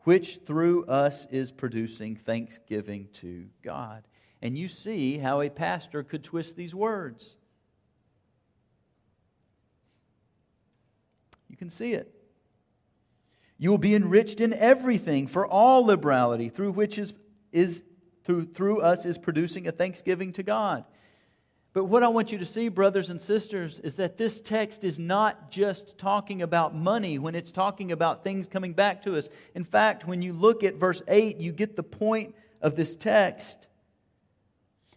which 0.00 0.40
through 0.46 0.86
us 0.86 1.26
is 1.30 1.50
producing 1.50 2.16
thanksgiving 2.16 3.08
to 3.14 3.46
God 3.62 4.04
and 4.42 4.58
you 4.58 4.66
see 4.66 5.18
how 5.18 5.40
a 5.40 5.48
pastor 5.48 6.02
could 6.02 6.24
twist 6.24 6.56
these 6.56 6.74
words. 6.74 7.36
You 11.48 11.56
can 11.56 11.70
see 11.70 11.92
it. 11.92 12.12
You 13.56 13.70
will 13.70 13.78
be 13.78 13.94
enriched 13.94 14.40
in 14.40 14.52
everything 14.52 15.28
for 15.28 15.46
all 15.46 15.86
liberality, 15.86 16.48
through 16.48 16.72
which 16.72 16.98
is, 16.98 17.14
is 17.52 17.84
through, 18.24 18.46
through 18.46 18.80
us 18.80 19.04
is 19.06 19.16
producing 19.16 19.68
a 19.68 19.72
thanksgiving 19.72 20.32
to 20.32 20.42
God. 20.42 20.84
But 21.72 21.84
what 21.84 22.02
I 22.02 22.08
want 22.08 22.32
you 22.32 22.38
to 22.38 22.44
see, 22.44 22.68
brothers 22.68 23.08
and 23.08 23.20
sisters, 23.20 23.80
is 23.80 23.96
that 23.96 24.18
this 24.18 24.40
text 24.40 24.82
is 24.82 24.98
not 24.98 25.50
just 25.50 25.96
talking 25.96 26.42
about 26.42 26.74
money 26.74 27.18
when 27.18 27.34
it's 27.34 27.50
talking 27.50 27.92
about 27.92 28.24
things 28.24 28.48
coming 28.48 28.74
back 28.74 29.04
to 29.04 29.16
us. 29.16 29.28
In 29.54 29.64
fact, 29.64 30.06
when 30.06 30.20
you 30.20 30.32
look 30.32 30.64
at 30.64 30.74
verse 30.74 31.00
8, 31.06 31.38
you 31.38 31.52
get 31.52 31.76
the 31.76 31.82
point 31.82 32.34
of 32.60 32.76
this 32.76 32.94
text. 32.94 33.68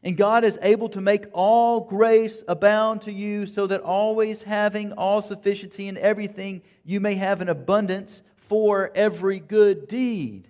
And 0.06 0.16
God 0.16 0.44
is 0.44 0.60
able 0.62 0.88
to 0.90 1.02
make 1.02 1.26
all 1.34 1.82
grace 1.82 2.44
abound 2.48 3.02
to 3.02 3.12
you, 3.12 3.48
so 3.48 3.66
that 3.66 3.82
always 3.82 4.44
having 4.44 4.94
all 4.94 5.20
sufficiency 5.20 5.88
in 5.88 5.98
everything, 5.98 6.62
you 6.86 7.00
may 7.00 7.16
have 7.16 7.42
an 7.42 7.50
abundance 7.50 8.22
for 8.48 8.92
every 8.94 9.40
good 9.40 9.88
deed. 9.88 10.48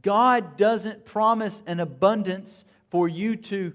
God 0.00 0.56
doesn't 0.56 1.04
promise 1.04 1.62
an 1.66 1.78
abundance 1.78 2.64
for 2.90 3.06
you 3.06 3.36
to 3.36 3.74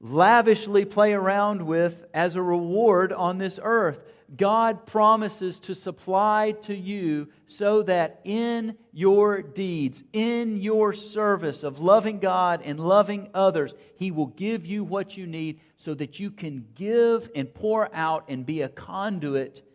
lavishly 0.00 0.84
play 0.86 1.12
around 1.12 1.64
with 1.64 2.04
as 2.12 2.34
a 2.34 2.42
reward 2.42 3.12
on 3.12 3.38
this 3.38 3.60
earth. 3.62 4.00
God 4.36 4.86
promises 4.86 5.58
to 5.60 5.74
supply 5.74 6.54
to 6.62 6.74
you 6.74 7.28
so 7.46 7.82
that 7.82 8.20
in 8.24 8.76
your 8.92 9.42
deeds, 9.42 10.02
in 10.12 10.56
your 10.56 10.92
service 10.92 11.62
of 11.62 11.80
loving 11.80 12.18
God 12.18 12.62
and 12.64 12.80
loving 12.80 13.28
others, 13.34 13.74
He 13.96 14.10
will 14.10 14.28
give 14.28 14.64
you 14.64 14.84
what 14.84 15.16
you 15.16 15.26
need 15.26 15.60
so 15.76 15.92
that 15.94 16.18
you 16.18 16.30
can 16.30 16.66
give 16.74 17.30
and 17.34 17.52
pour 17.52 17.94
out 17.94 18.24
and 18.28 18.46
be 18.46 18.62
a 18.62 18.68
conduit 18.68 19.66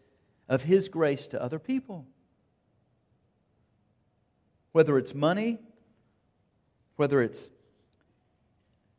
of 0.50 0.64
His 0.64 0.90
grace 0.90 1.28
to 1.28 1.42
other 1.42 1.60
people. 1.60 2.08
Whether 4.72 4.98
it's 4.98 5.14
money, 5.14 5.60
whether 6.96 7.22
it's 7.22 7.50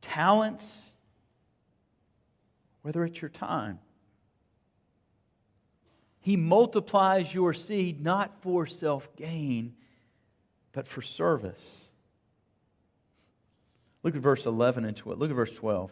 talents, 0.00 0.92
whether 2.82 3.04
it's 3.04 3.20
your 3.20 3.28
time. 3.28 3.80
He 6.28 6.36
multiplies 6.36 7.32
your 7.32 7.54
seed 7.54 8.04
not 8.04 8.42
for 8.42 8.66
self 8.66 9.08
gain, 9.16 9.74
but 10.72 10.86
for 10.86 11.00
service. 11.00 11.86
Look 14.02 14.14
at 14.14 14.20
verse 14.20 14.44
11 14.44 14.84
and 14.84 14.94
12. 14.94 15.18
Look 15.18 15.30
at 15.30 15.36
verse 15.36 15.54
12. 15.54 15.90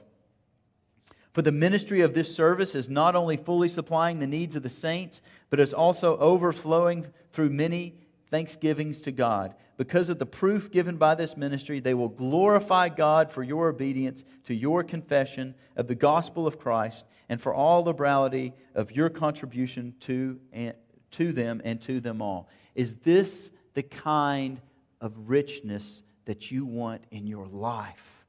For 1.33 1.41
the 1.41 1.53
ministry 1.53 2.03
of 2.03 2.13
this 2.13 2.37
service 2.37 2.75
is 2.75 2.87
not 2.87 3.17
only 3.17 3.39
fully 3.39 3.71
supplying 3.71 4.19
the 4.19 4.27
needs 4.27 4.57
of 4.57 4.63
the 4.63 4.69
saints, 4.69 5.23
but 5.49 5.59
is 5.59 5.73
also 5.73 6.19
overflowing 6.19 7.07
through 7.33 7.49
many 7.49 7.95
thanksgivings 8.31 9.01
to 9.03 9.13
God. 9.13 9.55
Because 9.77 10.09
of 10.09 10.19
the 10.19 10.27
proof 10.27 10.71
given 10.71 10.97
by 10.97 11.15
this 11.15 11.37
ministry, 11.37 11.81
they 11.81 11.95
will 11.95 12.09
glorify 12.09 12.89
God 12.89 13.31
for 13.31 13.43
your 13.43 13.69
obedience 13.69 14.25
to 14.47 14.55
your 14.55 14.83
confession 14.83 15.55
of 15.77 15.87
the 15.87 15.95
gospel 15.95 16.47
of 16.47 16.59
Christ 16.59 17.05
and 17.29 17.41
for 17.41 17.55
all 17.55 17.85
liberality 17.85 18.55
of 18.75 18.93
your 18.93 19.11
contribution 19.11 19.95
to, 20.01 20.41
and, 20.53 20.75
to 21.13 21.33
them 21.33 21.61
and 21.65 21.81
to 21.83 22.01
them 22.01 22.23
all. 22.23 22.49
Is 22.75 22.95
this 22.97 23.51
the 23.75 23.83
kind 23.83 24.61
of 25.01 25.13
richness 25.29 26.03
that 26.25 26.51
you 26.51 26.65
want 26.65 27.03
in 27.11 27.27
your 27.27 27.47
life? 27.47 28.25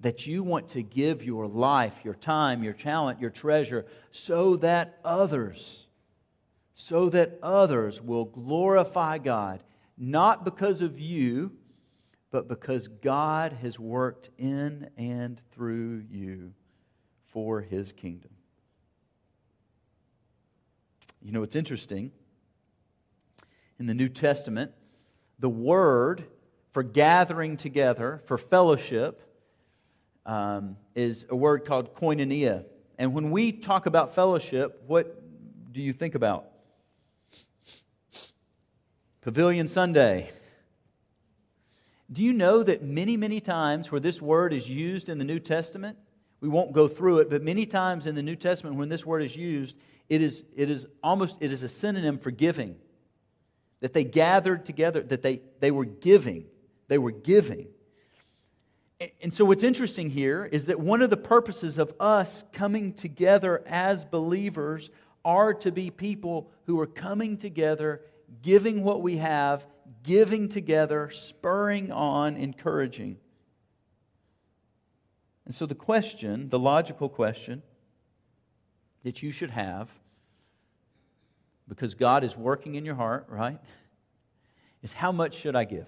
That 0.00 0.26
you 0.26 0.42
want 0.42 0.70
to 0.70 0.82
give 0.82 1.22
your 1.22 1.46
life, 1.46 1.94
your 2.04 2.14
time, 2.14 2.62
your 2.62 2.74
talent, 2.74 3.20
your 3.20 3.30
treasure, 3.30 3.86
so 4.10 4.56
that 4.56 4.98
others, 5.04 5.85
so 6.78 7.08
that 7.08 7.38
others 7.42 8.02
will 8.02 8.26
glorify 8.26 9.16
God 9.16 9.62
not 9.96 10.44
because 10.44 10.82
of 10.82 11.00
you, 11.00 11.52
but 12.30 12.48
because 12.48 12.86
God 12.86 13.54
has 13.54 13.78
worked 13.78 14.28
in 14.36 14.90
and 14.98 15.40
through 15.52 16.04
you 16.10 16.52
for 17.28 17.62
his 17.62 17.92
kingdom. 17.92 18.30
You 21.22 21.32
know, 21.32 21.42
it's 21.42 21.56
interesting. 21.56 22.12
In 23.78 23.86
the 23.86 23.94
New 23.94 24.10
Testament, 24.10 24.72
the 25.38 25.48
word 25.48 26.24
for 26.72 26.82
gathering 26.82 27.56
together, 27.56 28.20
for 28.26 28.36
fellowship, 28.36 29.22
um, 30.26 30.76
is 30.94 31.24
a 31.30 31.36
word 31.36 31.64
called 31.64 31.94
koinonia. 31.94 32.66
And 32.98 33.14
when 33.14 33.30
we 33.30 33.50
talk 33.50 33.86
about 33.86 34.14
fellowship, 34.14 34.82
what 34.86 35.22
do 35.72 35.80
you 35.80 35.94
think 35.94 36.14
about? 36.14 36.50
Pavilion 39.26 39.66
Sunday. 39.66 40.30
Do 42.12 42.22
you 42.22 42.32
know 42.32 42.62
that 42.62 42.84
many, 42.84 43.16
many 43.16 43.40
times 43.40 43.90
where 43.90 44.00
this 44.00 44.22
word 44.22 44.52
is 44.52 44.70
used 44.70 45.08
in 45.08 45.18
the 45.18 45.24
New 45.24 45.40
Testament, 45.40 45.98
we 46.40 46.48
won't 46.48 46.72
go 46.72 46.86
through 46.86 47.18
it, 47.18 47.28
but 47.28 47.42
many 47.42 47.66
times 47.66 48.06
in 48.06 48.14
the 48.14 48.22
New 48.22 48.36
Testament 48.36 48.76
when 48.76 48.88
this 48.88 49.04
word 49.04 49.24
is 49.24 49.36
used, 49.36 49.74
it 50.08 50.22
is, 50.22 50.44
it 50.54 50.70
is 50.70 50.86
almost 51.02 51.38
it 51.40 51.50
is 51.50 51.64
a 51.64 51.68
synonym 51.68 52.18
for 52.18 52.30
giving. 52.30 52.76
That 53.80 53.94
they 53.94 54.04
gathered 54.04 54.64
together, 54.64 55.02
that 55.02 55.22
they, 55.22 55.40
they 55.58 55.72
were 55.72 55.86
giving. 55.86 56.44
They 56.86 56.98
were 56.98 57.10
giving. 57.10 57.66
And 59.20 59.34
so, 59.34 59.44
what's 59.44 59.64
interesting 59.64 60.08
here 60.08 60.44
is 60.44 60.66
that 60.66 60.78
one 60.78 61.02
of 61.02 61.10
the 61.10 61.16
purposes 61.16 61.78
of 61.78 61.92
us 61.98 62.44
coming 62.52 62.92
together 62.92 63.64
as 63.66 64.04
believers 64.04 64.88
are 65.24 65.52
to 65.54 65.72
be 65.72 65.90
people 65.90 66.48
who 66.66 66.78
are 66.78 66.86
coming 66.86 67.36
together, 67.38 68.02
giving 68.42 68.82
what 68.82 69.02
we 69.02 69.18
have, 69.18 69.66
giving 70.02 70.48
together, 70.48 71.10
spurring 71.10 71.92
on, 71.92 72.36
encouraging. 72.36 73.18
And 75.44 75.54
so, 75.54 75.66
the 75.66 75.74
question, 75.74 76.48
the 76.48 76.58
logical 76.58 77.08
question 77.08 77.62
that 79.04 79.22
you 79.22 79.30
should 79.30 79.50
have, 79.50 79.88
because 81.68 81.94
God 81.94 82.24
is 82.24 82.36
working 82.36 82.74
in 82.74 82.84
your 82.84 82.96
heart, 82.96 83.26
right, 83.28 83.60
is 84.82 84.92
how 84.92 85.12
much 85.12 85.34
should 85.34 85.56
I 85.56 85.64
give? 85.64 85.86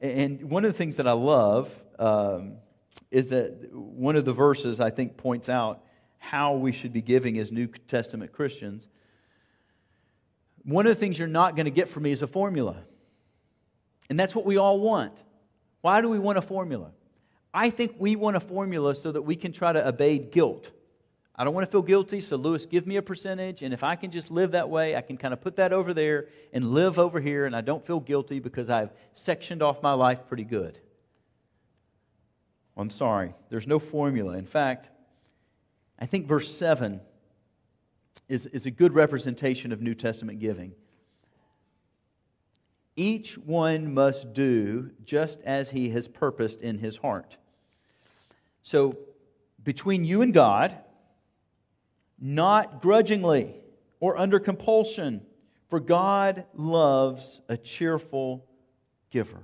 And 0.00 0.50
one 0.50 0.64
of 0.64 0.72
the 0.72 0.76
things 0.76 0.96
that 0.96 1.08
I 1.08 1.12
love 1.12 1.70
um, 1.98 2.54
is 3.10 3.28
that 3.28 3.72
one 3.72 4.16
of 4.16 4.24
the 4.24 4.32
verses 4.32 4.78
I 4.80 4.90
think 4.90 5.16
points 5.16 5.48
out 5.48 5.82
how 6.18 6.54
we 6.54 6.72
should 6.72 6.92
be 6.92 7.00
giving 7.00 7.38
as 7.38 7.52
New 7.52 7.66
Testament 7.66 8.32
Christians. 8.32 8.88
One 10.66 10.84
of 10.86 10.90
the 10.90 11.00
things 11.00 11.16
you're 11.16 11.28
not 11.28 11.54
going 11.54 11.66
to 11.66 11.70
get 11.70 11.88
from 11.88 12.02
me 12.02 12.10
is 12.10 12.22
a 12.22 12.26
formula. 12.26 12.76
And 14.10 14.18
that's 14.18 14.34
what 14.34 14.44
we 14.44 14.56
all 14.56 14.80
want. 14.80 15.16
Why 15.80 16.00
do 16.00 16.08
we 16.08 16.18
want 16.18 16.38
a 16.38 16.42
formula? 16.42 16.90
I 17.54 17.70
think 17.70 17.94
we 17.98 18.16
want 18.16 18.36
a 18.36 18.40
formula 18.40 18.96
so 18.96 19.12
that 19.12 19.22
we 19.22 19.36
can 19.36 19.52
try 19.52 19.72
to 19.72 19.88
evade 19.88 20.32
guilt. 20.32 20.72
I 21.36 21.44
don't 21.44 21.54
want 21.54 21.66
to 21.66 21.70
feel 21.70 21.82
guilty, 21.82 22.20
so 22.20 22.36
Lewis, 22.36 22.66
give 22.66 22.86
me 22.86 22.96
a 22.96 23.02
percentage, 23.02 23.62
and 23.62 23.72
if 23.72 23.84
I 23.84 23.94
can 23.94 24.10
just 24.10 24.30
live 24.30 24.52
that 24.52 24.68
way, 24.68 24.96
I 24.96 25.02
can 25.02 25.16
kind 25.18 25.32
of 25.32 25.40
put 25.40 25.56
that 25.56 25.72
over 25.72 25.94
there 25.94 26.26
and 26.52 26.72
live 26.72 26.98
over 26.98 27.20
here, 27.20 27.46
and 27.46 27.54
I 27.54 27.60
don't 27.60 27.86
feel 27.86 28.00
guilty 28.00 28.40
because 28.40 28.68
I've 28.68 28.90
sectioned 29.12 29.62
off 29.62 29.82
my 29.82 29.92
life 29.92 30.26
pretty 30.26 30.44
good. 30.44 30.80
I'm 32.76 32.90
sorry, 32.90 33.34
there's 33.50 33.66
no 33.66 33.78
formula. 33.78 34.36
In 34.36 34.46
fact, 34.46 34.88
I 35.98 36.06
think 36.06 36.26
verse 36.26 36.54
7 36.56 37.00
is, 38.28 38.46
is 38.46 38.66
a 38.66 38.70
good 38.70 38.94
representation 38.94 39.72
of 39.72 39.80
New 39.80 39.94
Testament 39.94 40.38
giving. 40.38 40.72
Each 42.96 43.36
one 43.36 43.92
must 43.92 44.32
do 44.32 44.90
just 45.04 45.40
as 45.42 45.70
he 45.70 45.90
has 45.90 46.08
purposed 46.08 46.60
in 46.62 46.78
his 46.78 46.96
heart. 46.96 47.36
So, 48.62 48.96
between 49.62 50.04
you 50.04 50.22
and 50.22 50.32
God, 50.32 50.76
not 52.18 52.80
grudgingly 52.80 53.54
or 54.00 54.16
under 54.16 54.38
compulsion, 54.38 55.20
for 55.68 55.80
God 55.80 56.44
loves 56.54 57.40
a 57.48 57.56
cheerful 57.56 58.46
giver. 59.10 59.42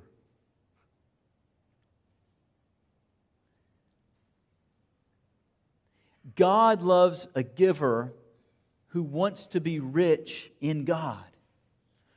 God 6.36 6.82
loves 6.82 7.26
a 7.34 7.42
giver 7.42 8.12
who 8.92 9.02
wants 9.02 9.46
to 9.46 9.60
be 9.60 9.80
rich 9.80 10.50
in 10.60 10.84
God, 10.84 11.24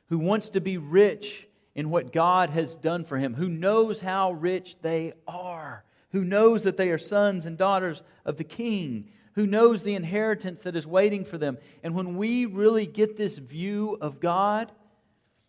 who 0.08 0.18
wants 0.18 0.50
to 0.50 0.60
be 0.60 0.76
rich 0.76 1.48
in 1.74 1.88
what 1.90 2.12
God 2.12 2.50
has 2.50 2.74
done 2.74 3.04
for 3.04 3.16
him, 3.16 3.34
who 3.34 3.48
knows 3.48 4.00
how 4.00 4.32
rich 4.32 4.76
they 4.82 5.14
are, 5.26 5.84
who 6.12 6.22
knows 6.22 6.64
that 6.64 6.76
they 6.76 6.90
are 6.90 6.98
sons 6.98 7.46
and 7.46 7.56
daughters 7.56 8.02
of 8.26 8.36
the 8.36 8.44
King, 8.44 9.10
who 9.34 9.46
knows 9.46 9.82
the 9.82 9.94
inheritance 9.94 10.62
that 10.62 10.76
is 10.76 10.86
waiting 10.86 11.24
for 11.24 11.38
them. 11.38 11.56
And 11.82 11.94
when 11.94 12.16
we 12.16 12.44
really 12.44 12.86
get 12.86 13.16
this 13.16 13.38
view 13.38 13.96
of 14.00 14.20
God, 14.20 14.70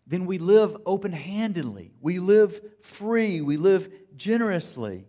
then 0.06 0.26
we 0.26 0.38
live 0.38 0.78
open 0.86 1.12
handedly. 1.12 1.92
We 2.00 2.20
live 2.20 2.62
free. 2.82 3.42
We 3.42 3.58
live 3.58 3.90
generously. 4.16 5.06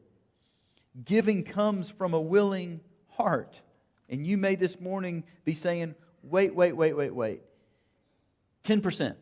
Giving 1.04 1.44
comes 1.44 1.90
from 1.90 2.12
a 2.12 2.20
willing 2.20 2.80
heart. 3.08 3.60
And 4.08 4.26
you 4.26 4.36
may 4.36 4.56
this 4.56 4.80
morning 4.80 5.22
be 5.44 5.54
saying, 5.54 5.94
wait, 6.30 6.54
wait, 6.54 6.72
wait, 6.72 6.94
wait, 6.94 7.14
wait. 7.14 7.40
10%. 8.64 9.16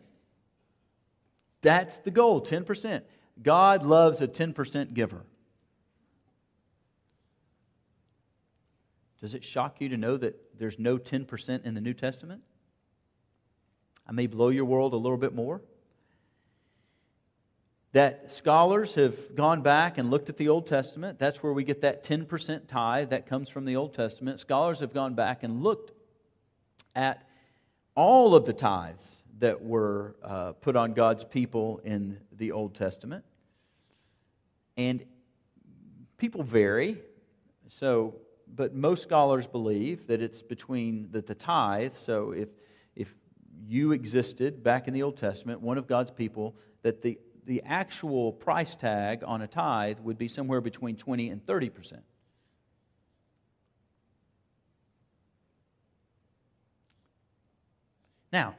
That's 1.62 1.98
the 1.98 2.10
goal 2.10 2.42
10%. 2.44 3.02
God 3.42 3.84
loves 3.84 4.20
a 4.20 4.28
10% 4.28 4.94
giver. 4.94 5.24
Does 9.20 9.34
it 9.34 9.44
shock 9.44 9.80
you 9.80 9.88
to 9.90 9.96
know 9.96 10.16
that 10.16 10.58
there's 10.58 10.78
no 10.78 10.98
10% 10.98 11.64
in 11.64 11.74
the 11.74 11.80
New 11.80 11.94
Testament? 11.94 12.42
I 14.06 14.12
may 14.12 14.26
blow 14.26 14.48
your 14.48 14.64
world 14.64 14.92
a 14.92 14.96
little 14.96 15.18
bit 15.18 15.34
more. 15.34 15.62
That 17.92 18.30
scholars 18.30 18.94
have 18.94 19.34
gone 19.34 19.62
back 19.62 19.96
and 19.96 20.10
looked 20.10 20.28
at 20.28 20.36
the 20.36 20.50
Old 20.50 20.66
Testament. 20.66 21.18
That's 21.18 21.42
where 21.42 21.52
we 21.52 21.64
get 21.64 21.80
that 21.80 22.04
10% 22.04 22.68
tithe 22.68 23.10
that 23.10 23.26
comes 23.26 23.48
from 23.48 23.64
the 23.64 23.76
Old 23.76 23.94
Testament. 23.94 24.38
Scholars 24.38 24.80
have 24.80 24.92
gone 24.92 25.14
back 25.14 25.42
and 25.42 25.62
looked 25.62 25.95
at 26.96 27.28
all 27.94 28.34
of 28.34 28.44
the 28.44 28.52
tithes 28.52 29.22
that 29.38 29.62
were 29.62 30.16
uh, 30.24 30.52
put 30.52 30.74
on 30.74 30.94
God's 30.94 31.22
people 31.22 31.80
in 31.84 32.18
the 32.32 32.50
Old 32.50 32.74
Testament. 32.74 33.24
And 34.76 35.04
people 36.16 36.42
vary. 36.42 36.98
So 37.68 38.16
but 38.54 38.74
most 38.74 39.02
scholars 39.02 39.46
believe 39.46 40.06
that 40.06 40.22
it's 40.22 40.42
between 40.42 41.08
the, 41.10 41.20
the 41.20 41.34
tithe. 41.34 41.94
So 41.96 42.32
if, 42.32 42.48
if 42.94 43.14
you 43.66 43.92
existed 43.92 44.62
back 44.62 44.88
in 44.88 44.94
the 44.94 45.02
Old 45.02 45.16
Testament, 45.16 45.60
one 45.60 45.78
of 45.78 45.86
God's 45.86 46.10
people, 46.10 46.56
that 46.82 47.02
the, 47.02 47.18
the 47.44 47.62
actual 47.64 48.32
price 48.32 48.74
tag 48.74 49.22
on 49.26 49.42
a 49.42 49.46
tithe 49.46 49.98
would 50.00 50.18
be 50.18 50.28
somewhere 50.28 50.60
between 50.60 50.96
20 50.96 51.30
and 51.30 51.44
30 51.44 51.70
percent. 51.70 52.02
Now, 58.32 58.54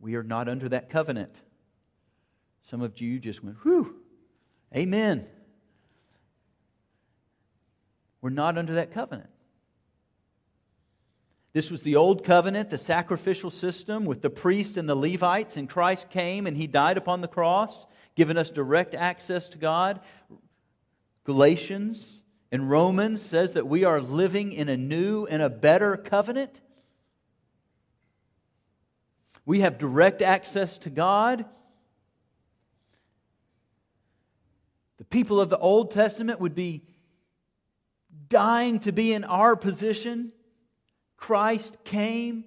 we 0.00 0.16
are 0.16 0.22
not 0.22 0.48
under 0.48 0.68
that 0.70 0.88
covenant. 0.90 1.34
Some 2.62 2.82
of 2.82 3.00
you 3.00 3.18
just 3.18 3.42
went, 3.42 3.56
whew, 3.62 3.96
amen. 4.74 5.26
We're 8.20 8.30
not 8.30 8.56
under 8.56 8.74
that 8.74 8.92
covenant. 8.92 9.30
This 11.52 11.70
was 11.70 11.82
the 11.82 11.96
old 11.96 12.24
covenant, 12.24 12.70
the 12.70 12.78
sacrificial 12.78 13.50
system 13.50 14.06
with 14.06 14.22
the 14.22 14.30
priests 14.30 14.76
and 14.76 14.88
the 14.88 14.94
Levites, 14.94 15.56
and 15.56 15.68
Christ 15.68 16.08
came 16.08 16.46
and 16.46 16.56
he 16.56 16.66
died 16.66 16.96
upon 16.96 17.20
the 17.20 17.28
cross, 17.28 17.84
giving 18.14 18.38
us 18.38 18.50
direct 18.50 18.94
access 18.94 19.50
to 19.50 19.58
God. 19.58 20.00
Galatians 21.24 22.22
and 22.50 22.70
Romans 22.70 23.20
says 23.20 23.52
that 23.52 23.66
we 23.66 23.84
are 23.84 24.00
living 24.00 24.52
in 24.52 24.68
a 24.68 24.76
new 24.76 25.26
and 25.26 25.42
a 25.42 25.50
better 25.50 25.96
covenant. 25.96 26.60
We 29.44 29.60
have 29.60 29.78
direct 29.78 30.22
access 30.22 30.78
to 30.78 30.90
God. 30.90 31.44
The 34.98 35.04
people 35.04 35.40
of 35.40 35.50
the 35.50 35.58
Old 35.58 35.90
Testament 35.90 36.40
would 36.40 36.54
be 36.54 36.84
dying 38.28 38.78
to 38.80 38.92
be 38.92 39.12
in 39.12 39.24
our 39.24 39.56
position. 39.56 40.32
Christ 41.16 41.76
came. 41.84 42.44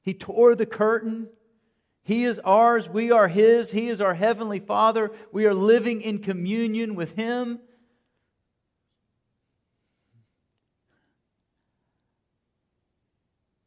He 0.00 0.14
tore 0.14 0.54
the 0.54 0.66
curtain. 0.66 1.28
He 2.02 2.24
is 2.24 2.40
ours. 2.42 2.88
We 2.88 3.12
are 3.12 3.28
His. 3.28 3.70
He 3.70 3.88
is 3.88 4.00
our 4.00 4.14
Heavenly 4.14 4.60
Father. 4.60 5.10
We 5.30 5.44
are 5.44 5.52
living 5.52 6.00
in 6.00 6.20
communion 6.20 6.94
with 6.94 7.12
Him. 7.16 7.60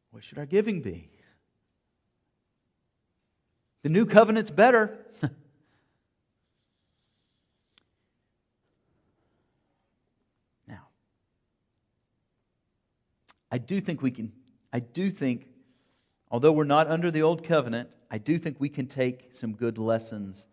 What 0.09 0.23
should 0.23 0.39
our 0.39 0.47
giving 0.47 0.81
be? 0.81 1.09
The 3.83 3.89
new 3.89 4.05
covenant's 4.05 4.51
better. 4.51 4.97
now, 10.67 10.87
I 13.51 13.57
do 13.57 13.81
think 13.81 14.01
we 14.01 14.11
can, 14.11 14.31
I 14.71 14.79
do 14.79 15.09
think, 15.09 15.47
although 16.29 16.51
we're 16.51 16.63
not 16.63 16.87
under 16.87 17.09
the 17.09 17.23
old 17.23 17.43
covenant, 17.43 17.89
I 18.11 18.17
do 18.19 18.37
think 18.37 18.59
we 18.59 18.69
can 18.69 18.87
take 18.87 19.29
some 19.33 19.53
good 19.53 19.77
lessons 19.77 20.45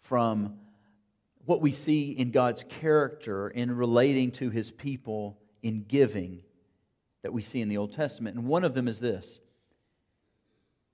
from 0.00 0.58
what 1.44 1.60
we 1.60 1.72
see 1.72 2.10
in 2.10 2.30
God's 2.30 2.64
character 2.64 3.48
in 3.48 3.76
relating 3.76 4.30
to 4.32 4.50
his 4.50 4.70
people 4.70 5.38
in 5.62 5.84
giving 5.86 6.42
that 7.22 7.32
we 7.32 7.42
see 7.42 7.60
in 7.60 7.68
the 7.68 7.78
Old 7.78 7.92
Testament. 7.92 8.36
And 8.36 8.46
one 8.46 8.64
of 8.64 8.74
them 8.74 8.88
is 8.88 9.00
this 9.00 9.40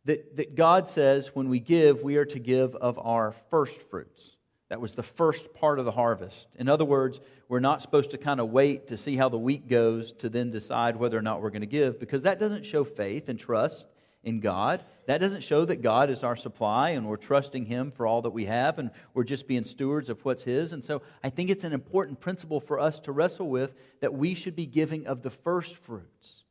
that, 0.08 0.36
that 0.36 0.54
God 0.54 0.88
says 0.88 1.30
when 1.34 1.50
we 1.50 1.60
give, 1.60 2.02
we 2.02 2.16
are 2.16 2.24
to 2.24 2.38
give 2.38 2.74
of 2.74 2.98
our 2.98 3.34
first 3.50 3.78
fruits. 3.90 4.38
That 4.70 4.80
was 4.80 4.92
the 4.92 5.02
first 5.02 5.52
part 5.52 5.78
of 5.78 5.84
the 5.84 5.90
harvest. 5.92 6.48
In 6.56 6.66
other 6.66 6.86
words, 6.86 7.20
we're 7.46 7.60
not 7.60 7.82
supposed 7.82 8.12
to 8.12 8.18
kind 8.18 8.40
of 8.40 8.48
wait 8.48 8.88
to 8.88 8.96
see 8.96 9.16
how 9.18 9.28
the 9.28 9.38
week 9.38 9.68
goes 9.68 10.12
to 10.12 10.30
then 10.30 10.50
decide 10.50 10.96
whether 10.96 11.18
or 11.18 11.22
not 11.22 11.42
we're 11.42 11.50
going 11.50 11.60
to 11.60 11.66
give 11.66 12.00
because 12.00 12.22
that 12.22 12.40
doesn't 12.40 12.64
show 12.64 12.84
faith 12.84 13.28
and 13.28 13.38
trust 13.38 13.86
in 14.24 14.40
God. 14.40 14.82
That 15.04 15.18
doesn't 15.18 15.42
show 15.42 15.66
that 15.66 15.82
God 15.82 16.08
is 16.08 16.24
our 16.24 16.36
supply 16.36 16.90
and 16.90 17.06
we're 17.06 17.16
trusting 17.16 17.66
Him 17.66 17.90
for 17.90 18.06
all 18.06 18.22
that 18.22 18.30
we 18.30 18.46
have 18.46 18.78
and 18.78 18.90
we're 19.12 19.24
just 19.24 19.46
being 19.46 19.64
stewards 19.64 20.08
of 20.08 20.24
what's 20.24 20.42
His. 20.42 20.72
And 20.72 20.82
so 20.82 21.02
I 21.22 21.28
think 21.28 21.50
it's 21.50 21.64
an 21.64 21.74
important 21.74 22.18
principle 22.18 22.60
for 22.60 22.80
us 22.80 22.98
to 23.00 23.12
wrestle 23.12 23.48
with 23.50 23.74
that 24.00 24.14
we 24.14 24.32
should 24.32 24.56
be 24.56 24.66
giving 24.66 25.06
of 25.06 25.20
the 25.20 25.30
first 25.30 25.76
fruits. 25.76 26.44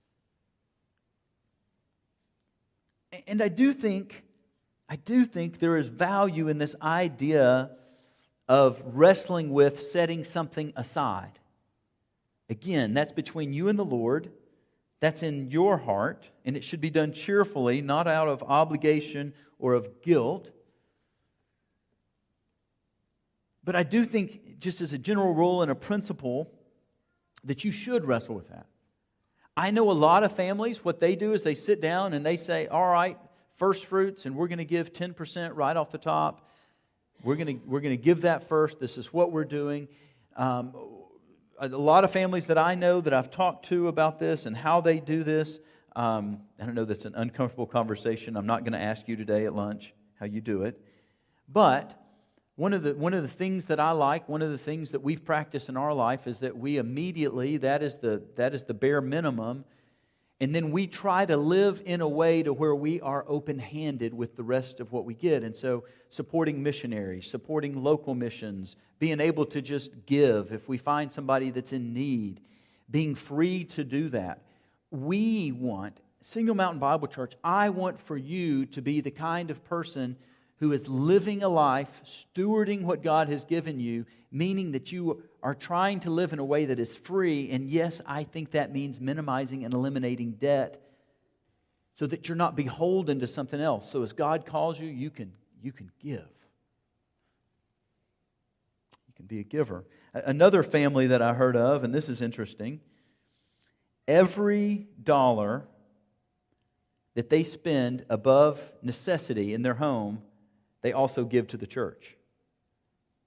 And 3.28 3.41
I 3.41 3.48
do 3.48 3.74
think, 3.74 4.24
I 4.89 4.96
do 4.96 5.26
think 5.26 5.60
there 5.60 5.78
is 5.78 5.88
value 5.88 6.48
in 6.48 6.58
this 6.58 6.76
idea 6.82 7.72
of 8.48 8.82
wrestling 8.86 9.52
with 9.52 9.84
setting 9.84 10.24
something 10.24 10.74
aside. 10.76 11.39
Again, 12.50 12.93
that's 12.93 13.12
between 13.12 13.54
you 13.54 13.67
and 13.67 13.78
the 13.78 13.86
Lord. 13.86 14.32
That's 15.00 15.22
in 15.22 15.52
your 15.52 15.78
heart, 15.78 16.30
and 16.43 16.58
it 16.58 16.63
should 16.63 16.82
be 16.82 16.89
done 16.89 17.12
cheerfully, 17.12 17.82
not 17.82 18.08
out 18.08 18.28
of 18.28 18.41
obligation 18.43 19.34
or 19.60 19.74
of 19.74 20.02
guilt. 20.02 20.50
But 23.63 23.76
I 23.76 23.84
do 23.84 24.06
think, 24.06 24.60
just 24.60 24.82
as 24.82 24.93
a 24.93 24.98
general 24.98 25.34
rule 25.34 25.62
and 25.62 25.70
a 25.70 25.76
principle, 25.76 26.52
that 27.43 27.63
you 27.63 27.72
should 27.72 28.06
wrestle 28.06 28.36
with 28.36 28.50
that. 28.50 28.65
I 29.58 29.72
know 29.72 29.89
a 29.89 29.93
lot 29.93 30.24
of 30.24 30.32
families, 30.32 30.86
what 30.86 31.00
they 31.00 31.15
do 31.15 31.34
is 31.34 31.41
they 31.41 31.56
sit 31.56 31.82
down 31.82 32.13
and 32.13 32.24
they 32.24 32.38
say, 32.38 32.67
All 32.67 32.88
right, 32.88 33.17
first 33.56 33.88
fruits, 33.88 34.28
and 34.28 34.36
we're 34.36 34.48
going 34.48 34.60
to 34.60 34.65
give 34.65 34.93
10% 34.93 35.52
right 35.56 35.76
off 35.76 35.91
the 35.91 35.98
top. 35.98 36.48
We're 37.24 37.36
going 37.36 37.60
to, 37.60 37.65
we're 37.65 37.82
going 37.82 37.98
to 37.98 38.02
give 38.02 38.22
that 38.22 38.48
first. 38.48 38.80
This 38.80 39.00
is 39.00 39.12
what 39.12 39.32
we're 39.32 39.46
doing. 39.46 39.88
Um, 40.36 40.76
a 41.60 41.67
lot 41.70 42.04
of 42.04 42.12
families 42.12 42.46
that 42.48 42.60
I 42.60 42.76
know 42.76 43.02
that 43.02 43.13
I've 43.15 43.32
talked 43.32 43.65
to 43.70 43.88
about 43.88 44.20
this 44.20 44.46
and 44.46 44.56
how 44.56 44.80
they 44.82 45.00
do 45.00 45.24
this. 45.24 45.58
Um, 45.96 46.41
I 46.62 46.65
don't 46.67 46.76
know 46.76 46.86
that's 46.86 47.06
an 47.06 47.15
uncomfortable 47.15 47.65
conversation. 47.65 48.38
I'm 48.38 48.46
not 48.46 48.62
going 48.62 48.74
to 48.74 48.80
ask 48.80 49.08
you 49.08 49.15
today 49.15 49.48
at 49.48 49.56
lunch 49.56 49.96
how 50.20 50.28
you 50.28 50.39
do 50.39 50.62
it. 50.62 50.80
But 51.50 52.00
one 52.58 52.74
of, 52.74 52.82
the, 52.82 52.96
one 52.96 53.13
of 53.13 53.22
the 53.22 53.30
things 53.30 53.65
that 53.65 53.80
I 53.80 53.91
like, 53.91 54.28
one 54.28 54.41
of 54.41 54.50
the 54.50 54.58
things 54.58 54.89
that 54.91 55.04
we've 55.04 55.24
practiced 55.24 55.70
in 55.70 55.78
our 55.78 55.93
life 55.93 56.26
is 56.26 56.39
that 56.39 56.58
we 56.58 56.78
immediately, 56.78 57.58
that 57.58 57.84
is 57.84 57.98
the, 57.98 58.24
that 58.36 58.56
is 58.56 58.63
the 58.63 58.74
bare 58.74 59.00
minimum, 59.00 59.63
and 60.41 60.56
then 60.56 60.72
we 60.72 60.88
try 60.88 61.24
to 61.28 61.38
live 61.38 61.84
in 61.86 62.02
a 62.02 62.08
way 62.08 62.41
to 62.41 62.52
where 62.52 62.74
we 62.74 63.00
are 63.02 63.24
open 63.28 63.60
handed 63.60 64.12
with 64.12 64.36
the 64.36 64.41
rest 64.41 64.80
of 64.80 64.91
what 64.91 65.06
we 65.06 65.13
get. 65.13 65.43
And 65.43 65.56
so, 65.56 65.84
supporting 66.10 66.63
missionaries, 66.63 67.30
supporting 67.30 67.84
local 67.84 68.15
missions, 68.15 68.76
being 68.98 69.20
able 69.20 69.46
to 69.46 69.62
just 69.62 70.06
give 70.08 70.52
if 70.52 70.67
we 70.67 70.78
find 70.78 71.13
somebody 71.13 71.52
that's 71.52 71.74
in 71.74 71.93
need, 71.93 72.39
being 72.89 73.13
free 73.13 73.65
to 73.65 73.84
do 73.84 74.10
that. 74.10 74.41
We 74.89 75.52
want, 75.52 76.00
Signal 76.24 76.56
Mountain 76.56 76.80
Bible 76.80 77.08
Church, 77.08 77.34
I 77.43 77.70
want 77.70 78.00
for 78.00 78.17
you 78.17 78.65
to 78.67 78.82
be 78.82 79.02
the 79.02 79.12
kind 79.12 79.52
of 79.52 79.63
person 79.65 80.17
who 80.60 80.72
is 80.72 80.88
living 80.88 81.43
a 81.43 81.50
life, 81.50 81.89
stewarding 82.04 82.82
what 82.84 83.04
God 83.04 83.30
has 83.30 83.46
given 83.46 83.80
you, 83.80 84.06
meaning 84.32 84.72
that 84.72 84.91
you 84.91 85.24
are 85.43 85.56
trying 85.56 86.00
to 86.02 86.10
live 86.10 86.34
in 86.34 86.39
a 86.39 86.46
way 86.46 86.65
that 86.65 86.80
is 86.80 86.96
free. 86.96 87.50
And 87.52 87.70
yes, 87.70 88.02
I 88.06 88.24
think 88.24 88.52
that 88.52 88.74
means 88.74 89.00
minimizing 89.00 89.63
and 89.65 89.74
eliminating 89.74 90.32
debt 90.32 90.82
so 91.96 92.08
that 92.08 92.28
you're 92.28 92.36
not 92.36 92.56
beholden 92.56 93.20
to 93.20 93.28
something 93.28 93.60
else. 93.60 93.89
So 93.89 94.04
as 94.04 94.13
God 94.13 94.46
calls 94.46 94.80
you, 94.80 94.88
you 94.88 95.10
can, 95.10 95.32
you 95.62 95.72
can 95.72 95.91
give. 96.00 96.28
You 99.08 99.13
can 99.15 99.26
be 99.26 99.39
a 99.39 99.43
giver. 99.43 99.86
Another 100.13 100.63
family 100.63 101.08
that 101.08 101.22
I 101.22 101.34
heard 101.34 101.56
of, 101.56 101.84
and 101.84 101.93
this 101.93 102.10
is 102.10 102.22
interesting 102.22 102.82
every 104.08 104.88
dollar 105.04 105.67
that 107.15 107.30
they 107.30 107.43
spend 107.43 108.06
above 108.10 108.72
necessity 108.82 109.54
in 109.54 109.62
their 109.63 109.74
home 109.74 110.22
they 110.88 110.93
also 110.93 111.26
give 111.26 111.47
to 111.47 111.58
the 111.58 111.67
church. 111.67 112.15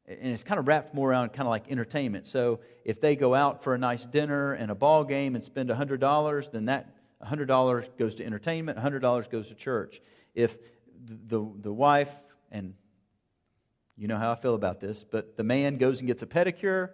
And 0.06 0.32
it's 0.32 0.42
kind 0.42 0.58
of 0.58 0.66
wrapped 0.66 0.94
more 0.94 1.10
around 1.10 1.34
kind 1.34 1.46
of 1.46 1.50
like 1.50 1.70
entertainment. 1.70 2.26
So 2.26 2.60
if 2.86 3.02
they 3.02 3.16
go 3.16 3.34
out 3.34 3.62
for 3.62 3.74
a 3.74 3.78
nice 3.78 4.06
dinner 4.06 4.54
and 4.54 4.70
a 4.70 4.74
ball 4.74 5.04
game 5.04 5.34
and 5.34 5.44
spend 5.44 5.68
$100, 5.68 6.52
then 6.52 6.64
that 6.64 6.94
$100 7.22 7.98
goes 7.98 8.14
to 8.14 8.24
entertainment, 8.24 8.78
$100 8.78 9.30
goes 9.30 9.48
to 9.48 9.54
church. 9.54 10.00
If 10.34 10.56
the, 11.04 11.46
the 11.60 11.70
wife, 11.70 12.08
and 12.50 12.72
you 13.98 14.08
know 14.08 14.16
how 14.16 14.32
I 14.32 14.36
feel 14.36 14.54
about 14.54 14.80
this, 14.80 15.04
but 15.04 15.36
the 15.36 15.44
man 15.44 15.76
goes 15.76 15.98
and 15.98 16.06
gets 16.06 16.22
a 16.22 16.26
pedicure, 16.26 16.92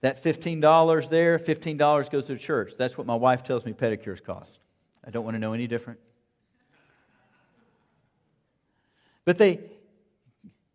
that 0.00 0.22
$15 0.22 1.08
there, 1.08 1.40
$15 1.40 2.10
goes 2.10 2.26
to 2.26 2.34
the 2.34 2.38
church. 2.38 2.74
That's 2.78 2.96
what 2.96 3.08
my 3.08 3.16
wife 3.16 3.42
tells 3.42 3.64
me 3.64 3.72
pedicures 3.72 4.22
cost. 4.22 4.60
I 5.04 5.10
don't 5.10 5.24
want 5.24 5.34
to 5.34 5.40
know 5.40 5.54
any 5.54 5.66
different. 5.66 5.98
But 9.30 9.38
they, 9.38 9.60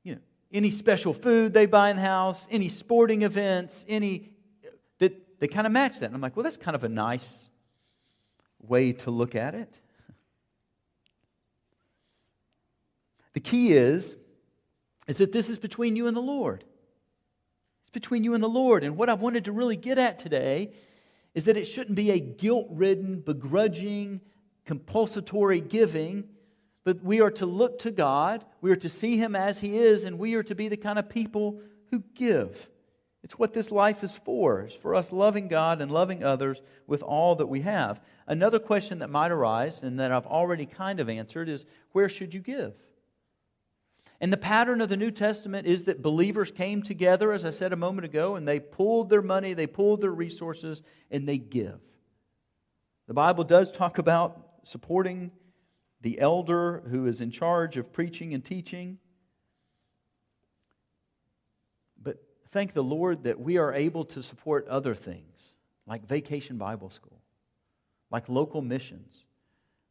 you 0.03 0.15
know, 0.15 0.21
any 0.53 0.71
special 0.71 1.13
food 1.13 1.53
they 1.53 1.65
buy 1.65 1.89
in 1.89 1.97
the 1.97 2.01
house, 2.01 2.47
any 2.49 2.69
sporting 2.69 3.23
events, 3.23 3.83
any, 3.85 4.29
that 4.99 5.41
they 5.41 5.49
kind 5.49 5.67
of 5.67 5.73
match 5.73 5.99
that. 5.99 6.05
And 6.05 6.15
I'm 6.15 6.21
like, 6.21 6.37
well, 6.37 6.43
that's 6.45 6.55
kind 6.55 6.73
of 6.73 6.85
a 6.85 6.87
nice 6.87 7.49
way 8.61 8.93
to 8.93 9.11
look 9.11 9.35
at 9.35 9.55
it. 9.55 9.77
The 13.33 13.41
key 13.41 13.73
is, 13.73 14.15
is 15.05 15.17
that 15.17 15.33
this 15.33 15.49
is 15.49 15.59
between 15.59 15.97
you 15.97 16.07
and 16.07 16.15
the 16.15 16.21
Lord. 16.21 16.63
It's 17.81 17.91
between 17.91 18.23
you 18.23 18.35
and 18.35 18.41
the 18.41 18.47
Lord. 18.47 18.85
And 18.85 18.95
what 18.95 19.09
I 19.09 19.15
wanted 19.15 19.43
to 19.43 19.51
really 19.51 19.75
get 19.75 19.97
at 19.97 20.17
today 20.17 20.71
is 21.33 21.43
that 21.43 21.57
it 21.57 21.65
shouldn't 21.65 21.97
be 21.97 22.11
a 22.11 22.19
guilt 22.21 22.67
ridden, 22.69 23.19
begrudging, 23.19 24.21
compulsory 24.63 25.59
giving 25.59 26.29
but 26.85 27.03
we 27.03 27.19
are 27.19 27.31
to 27.31 27.45
look 27.45 27.79
to 27.79 27.91
God, 27.91 28.45
we 28.61 28.71
are 28.71 28.77
to 28.77 28.89
see 28.89 29.17
Him 29.17 29.35
as 29.35 29.59
He 29.59 29.77
is, 29.77 30.05
and 30.05 30.17
we 30.17 30.35
are 30.35 30.43
to 30.43 30.55
be 30.55 30.69
the 30.69 30.77
kind 30.77 30.97
of 30.97 31.09
people 31.09 31.59
who 31.91 32.03
give. 32.13 32.69
It's 33.23 33.39
what 33.39 33.53
this 33.53 33.71
life 33.71 34.03
is 34.03 34.15
for, 34.23 34.61
it's 34.61 34.75
for 34.75 34.93
us 34.93 35.11
loving 35.11 35.47
God 35.47 35.81
and 35.81 35.91
loving 35.91 36.23
others 36.23 36.61
with 36.85 37.01
all 37.01 37.35
that 37.35 37.47
we 37.47 37.61
have. 37.61 37.99
Another 38.27 38.59
question 38.59 38.99
that 38.99 39.09
might 39.09 39.31
arise, 39.31 39.81
and 39.81 39.99
that 39.99 40.11
I've 40.11 40.27
already 40.27 40.67
kind 40.67 40.99
of 40.99 41.09
answered, 41.09 41.49
is 41.49 41.65
where 41.91 42.07
should 42.07 42.35
you 42.35 42.39
give? 42.39 42.75
And 44.21 44.31
the 44.31 44.37
pattern 44.37 44.79
of 44.79 44.89
the 44.89 44.95
New 44.95 45.11
Testament 45.11 45.65
is 45.67 45.85
that 45.85 46.03
believers 46.03 46.51
came 46.51 46.83
together, 46.83 47.33
as 47.33 47.43
I 47.43 47.49
said 47.49 47.73
a 47.73 47.77
moment 47.77 48.05
ago, 48.05 48.35
and 48.35 48.47
they 48.47 48.59
pulled 48.59 49.09
their 49.09 49.23
money, 49.23 49.55
they 49.55 49.67
pulled 49.67 50.01
their 50.01 50.11
resources, 50.11 50.83
and 51.09 51.27
they 51.27 51.39
give. 51.39 51.79
The 53.07 53.15
Bible 53.15 53.43
does 53.43 53.71
talk 53.71 53.97
about 53.97 54.39
supporting 54.63 55.31
the 56.05 56.19
elder 56.19 56.83
who 56.91 57.07
is 57.07 57.19
in 57.19 57.31
charge 57.31 57.77
of 57.77 57.91
preaching 57.91 58.35
and 58.35 58.45
teaching. 58.45 58.99
But 61.99 62.17
thank 62.51 62.73
the 62.73 62.83
Lord 62.83 63.23
that 63.23 63.39
we 63.39 63.57
are 63.57 63.73
able 63.73 64.05
to 64.05 64.21
support 64.21 64.67
other 64.67 64.93
things 64.93 65.35
like 65.87 66.07
Vacation 66.07 66.59
Bible 66.59 66.91
School, 66.91 67.19
like 68.11 68.29
local 68.29 68.61
missions, 68.61 69.23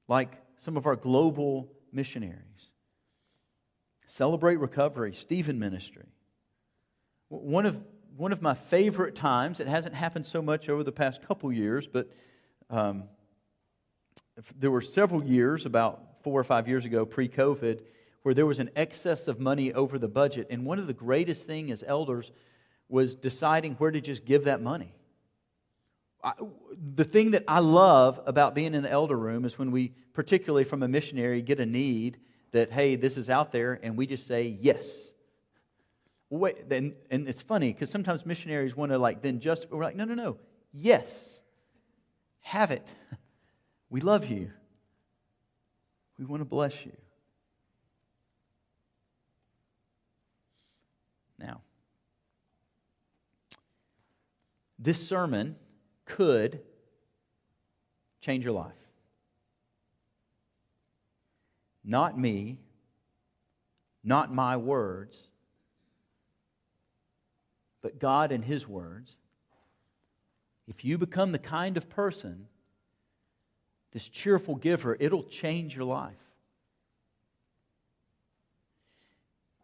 like 0.07 0.41
some 0.59 0.77
of 0.77 0.87
our 0.87 0.95
global 0.95 1.69
missionaries. 1.91 2.71
Celebrate 4.07 4.61
Recovery, 4.61 5.15
Stephen 5.15 5.59
Ministry. 5.59 6.07
One 7.29 7.67
of, 7.67 7.77
one 8.17 8.31
of 8.31 8.41
my 8.41 8.55
favorite 8.55 9.17
times, 9.17 9.59
it 9.59 9.67
hasn't 9.67 9.97
happened 9.97 10.27
so 10.27 10.41
much 10.41 10.69
over 10.69 10.85
the 10.85 10.93
past 10.93 11.27
couple 11.27 11.53
years, 11.53 11.89
but 11.89 12.09
um, 12.71 13.09
there 14.59 14.71
were 14.71 14.81
several 14.81 15.25
years, 15.25 15.67
about 15.67 16.23
four 16.23 16.41
or 16.41 16.45
five 16.45 16.69
years 16.69 16.85
ago, 16.85 17.05
pre 17.05 17.29
COVID, 17.29 17.81
where 18.23 18.35
there 18.35 18.47
was 18.47 18.59
an 18.59 18.71
excess 18.75 19.29
of 19.29 19.39
money 19.39 19.73
over 19.73 19.99
the 19.99 20.09
budget. 20.09 20.49
And 20.51 20.65
one 20.65 20.79
of 20.79 20.87
the 20.87 20.95
greatest 20.95 21.47
things 21.47 21.71
as 21.71 21.85
elders 21.87 22.33
was 22.89 23.15
deciding 23.15 23.75
where 23.75 23.91
to 23.91 24.01
just 24.01 24.25
give 24.25 24.45
that 24.45 24.63
money. 24.63 24.95
I, 26.23 26.33
the 26.95 27.05
thing 27.05 27.33
that 27.33 27.45
I 27.47 27.61
love 27.61 28.21
about 28.27 28.55
being 28.55 28.75
in 28.75 28.83
the 28.83 28.91
elder 28.91 29.17
room 29.17 29.45
is 29.45 29.59
when 29.59 29.71
we, 29.71 29.93
particularly 30.15 30.65
from 30.65 30.83
a 30.83 30.89
missionary, 30.89 31.43
get 31.43 31.61
a 31.61 31.67
need 31.67 32.19
that, 32.53 32.73
hey, 32.73 32.97
this 32.97 33.17
is 33.17 33.29
out 33.29 33.53
there, 33.53 33.79
and 33.83 33.97
we 33.97 34.07
just 34.07 34.27
say 34.27 34.57
yes. 34.61 35.13
Wait, 36.31 36.57
and 36.71 36.95
it's 37.11 37.43
funny 37.43 37.73
because 37.73 37.91
sometimes 37.91 38.25
missionaries 38.25 38.75
want 38.75 38.91
to 38.91 38.99
like 38.99 39.23
then 39.23 39.39
just, 39.39 39.71
we're 39.71 39.85
like, 39.85 39.97
no, 39.97 40.05
no, 40.05 40.15
no, 40.15 40.39
yes, 40.73 41.41
have 42.41 42.71
it. 42.71 42.87
We 43.91 44.01
love 44.01 44.27
you. 44.27 44.51
We 46.19 46.25
want 46.25 46.41
to 46.41 46.45
bless 46.45 46.85
you. 46.85 46.93
Now, 51.39 51.61
this 54.79 55.07
sermon 55.07 55.57
could 56.05 56.61
change 58.21 58.45
your 58.45 58.55
life. 58.55 58.73
Not 61.85 62.19
me, 62.19 62.59
not 64.03 64.33
my 64.33 64.57
words, 64.57 65.29
but 67.83 67.99
God 67.99 68.33
and 68.33 68.45
His 68.45 68.67
words. 68.67 69.17
If 70.67 70.85
you 70.85 70.97
become 70.97 71.33
the 71.33 71.39
kind 71.39 71.77
of 71.77 71.91
person, 71.91 72.47
this 73.95 74.09
cheerful 74.09 74.57
giver, 74.57 74.95
it'll 74.99 75.23
change 75.23 75.75
your 75.75 75.85
life. 75.85 76.13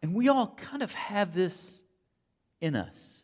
And 0.02 0.14
we 0.14 0.28
all 0.28 0.54
kind 0.56 0.82
of 0.82 0.94
have 0.94 1.34
this 1.34 1.82
in 2.60 2.74
us. 2.76 3.22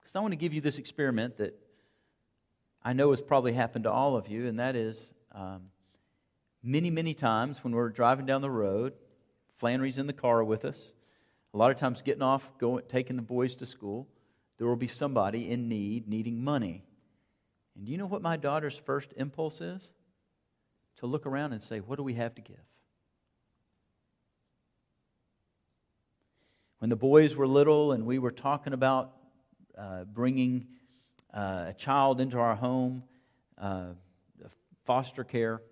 Because 0.00 0.16
I 0.16 0.20
want 0.20 0.32
to 0.32 0.36
give 0.36 0.52
you 0.52 0.60
this 0.60 0.76
experiment 0.76 1.38
that 1.38 1.58
I 2.82 2.92
know 2.92 3.12
has 3.12 3.22
probably 3.22 3.54
happened 3.54 3.84
to 3.84 3.92
all 3.92 4.16
of 4.16 4.28
you, 4.28 4.46
and 4.46 4.58
that 4.58 4.76
is 4.76 5.14
um, 5.32 5.62
many, 6.62 6.90
many 6.90 7.14
times 7.14 7.62
when 7.64 7.74
we're 7.74 7.88
driving 7.88 8.26
down 8.26 8.42
the 8.42 8.50
road, 8.50 8.92
Flannery's 9.56 9.98
in 9.98 10.06
the 10.06 10.12
car 10.12 10.44
with 10.44 10.64
us. 10.64 10.92
A 11.54 11.56
lot 11.56 11.70
of 11.70 11.78
times, 11.78 12.02
getting 12.02 12.22
off, 12.22 12.46
going, 12.58 12.82
taking 12.88 13.16
the 13.16 13.22
boys 13.22 13.54
to 13.56 13.66
school, 13.66 14.08
there 14.58 14.66
will 14.66 14.76
be 14.76 14.88
somebody 14.88 15.48
in 15.50 15.68
need, 15.68 16.08
needing 16.08 16.42
money. 16.42 16.84
And 17.76 17.86
do 17.86 17.92
you 17.92 17.98
know 17.98 18.06
what 18.06 18.22
my 18.22 18.36
daughter's 18.36 18.76
first 18.76 19.12
impulse 19.16 19.60
is? 19.60 19.90
To 20.98 21.06
look 21.06 21.26
around 21.26 21.52
and 21.52 21.62
say, 21.62 21.80
What 21.80 21.96
do 21.96 22.02
we 22.02 22.14
have 22.14 22.34
to 22.36 22.40
give? 22.40 22.56
When 26.78 26.90
the 26.90 26.96
boys 26.96 27.34
were 27.34 27.46
little 27.46 27.92
and 27.92 28.06
we 28.06 28.18
were 28.18 28.30
talking 28.30 28.72
about 28.72 29.12
uh, 29.76 30.04
bringing 30.04 30.66
uh, 31.32 31.66
a 31.68 31.74
child 31.76 32.20
into 32.20 32.38
our 32.38 32.54
home, 32.54 33.02
uh, 33.58 33.86
foster 34.84 35.24
care, 35.24 35.62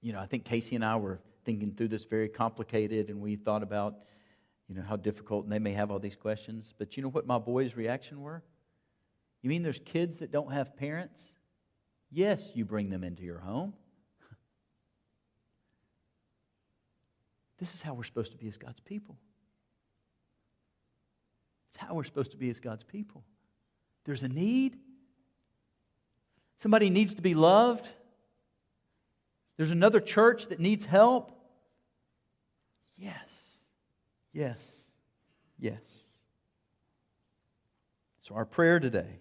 you 0.00 0.12
know, 0.12 0.20
I 0.20 0.26
think 0.26 0.44
Casey 0.44 0.76
and 0.76 0.84
I 0.84 0.96
were 0.96 1.18
thinking 1.44 1.72
through 1.72 1.88
this 1.88 2.04
very 2.04 2.28
complicated, 2.28 3.08
and 3.08 3.20
we 3.20 3.36
thought 3.36 3.62
about, 3.62 3.94
you 4.68 4.74
know, 4.74 4.82
how 4.82 4.96
difficult, 4.96 5.44
and 5.44 5.52
they 5.52 5.58
may 5.58 5.72
have 5.72 5.90
all 5.90 5.98
these 5.98 6.16
questions. 6.16 6.74
But 6.78 6.96
you 6.96 7.02
know 7.02 7.08
what 7.08 7.26
my 7.26 7.38
boys' 7.38 7.74
reaction 7.74 8.20
were? 8.20 8.42
You 9.42 9.50
mean 9.50 9.62
there's 9.62 9.80
kids 9.80 10.18
that 10.18 10.32
don't 10.32 10.52
have 10.52 10.76
parents? 10.76 11.34
Yes, 12.10 12.52
you 12.54 12.64
bring 12.64 12.90
them 12.90 13.04
into 13.04 13.22
your 13.22 13.38
home. 13.38 13.74
This 17.58 17.74
is 17.74 17.82
how 17.82 17.92
we're 17.92 18.04
supposed 18.04 18.30
to 18.30 18.38
be 18.38 18.46
as 18.46 18.56
God's 18.56 18.78
people. 18.78 19.18
It's 21.70 21.82
how 21.82 21.94
we're 21.94 22.04
supposed 22.04 22.30
to 22.30 22.36
be 22.36 22.50
as 22.50 22.60
God's 22.60 22.84
people. 22.84 23.24
There's 24.04 24.22
a 24.22 24.28
need. 24.28 24.78
Somebody 26.58 26.88
needs 26.88 27.14
to 27.14 27.22
be 27.22 27.34
loved. 27.34 27.88
There's 29.56 29.72
another 29.72 29.98
church 29.98 30.46
that 30.46 30.60
needs 30.60 30.84
help. 30.84 31.32
Yes, 32.96 33.58
yes, 34.32 34.84
yes. 35.58 35.80
So, 38.20 38.36
our 38.36 38.44
prayer 38.44 38.78
today 38.78 39.18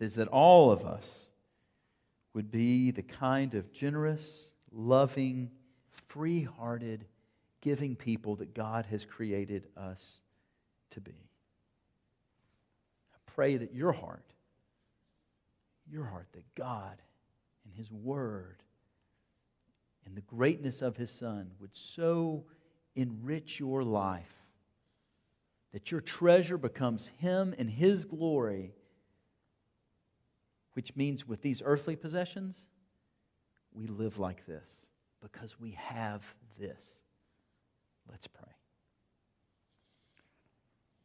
is 0.00 0.14
that 0.14 0.28
all 0.28 0.70
of 0.72 0.84
us 0.84 1.26
would 2.34 2.50
be 2.50 2.90
the 2.90 3.02
kind 3.02 3.54
of 3.54 3.72
generous, 3.72 4.50
loving, 4.72 5.50
free 6.08 6.42
hearted, 6.42 7.04
giving 7.60 7.94
people 7.96 8.36
that 8.36 8.54
God 8.54 8.86
has 8.86 9.04
created 9.04 9.68
us 9.76 10.20
to 10.90 11.00
be. 11.00 11.28
I 13.14 13.18
pray 13.26 13.56
that 13.58 13.74
your 13.74 13.92
heart, 13.92 14.24
your 15.90 16.04
heart, 16.04 16.28
that 16.32 16.54
God 16.54 17.02
and 17.64 17.74
His 17.74 17.90
Word 17.90 18.62
and 20.06 20.16
the 20.16 20.22
greatness 20.22 20.82
of 20.82 20.96
His 20.96 21.10
Son 21.10 21.50
would 21.60 21.76
so 21.76 22.44
enrich 22.96 23.60
your 23.60 23.82
life 23.82 24.34
that 25.72 25.90
your 25.90 26.00
treasure 26.00 26.58
becomes 26.58 27.08
Him 27.18 27.54
and 27.58 27.68
His 27.68 28.04
glory 28.04 28.72
which 30.80 30.96
means 30.96 31.28
with 31.28 31.42
these 31.42 31.60
earthly 31.62 31.94
possessions, 31.94 32.64
we 33.74 33.86
live 33.86 34.18
like 34.18 34.46
this 34.46 34.66
because 35.20 35.60
we 35.60 35.72
have 35.72 36.22
this. 36.58 36.82
Let's 38.10 38.26
pray. 38.26 38.48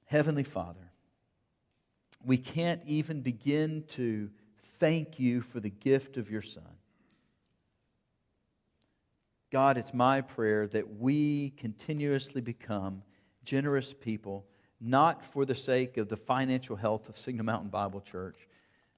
Heavenly 0.05 0.45
Father, 0.45 0.93
we 2.23 2.38
can't 2.38 2.80
even 2.86 3.19
begin 3.19 3.84
to 3.89 4.30
thank 4.80 5.19
you 5.19 5.41
for 5.41 5.59
the 5.59 5.71
gift 5.71 6.15
of 6.15 6.32
your 6.32 6.41
Son. 6.41 6.63
God, 9.51 9.78
it's 9.78 9.93
my 9.93 10.21
prayer 10.21 10.67
that 10.67 11.01
we 11.01 11.49
continuously 11.57 12.39
become 12.39 13.03
generous 13.43 13.93
people, 13.93 14.45
not 14.80 15.21
for 15.34 15.43
the 15.43 15.53
sake 15.53 15.97
of 15.97 16.07
the 16.07 16.15
financial 16.15 16.78
health 16.78 17.09
of 17.09 17.19
Signal 17.19 17.45
Mountain 17.45 17.71
Bible 17.71 17.99
Church 17.99 18.47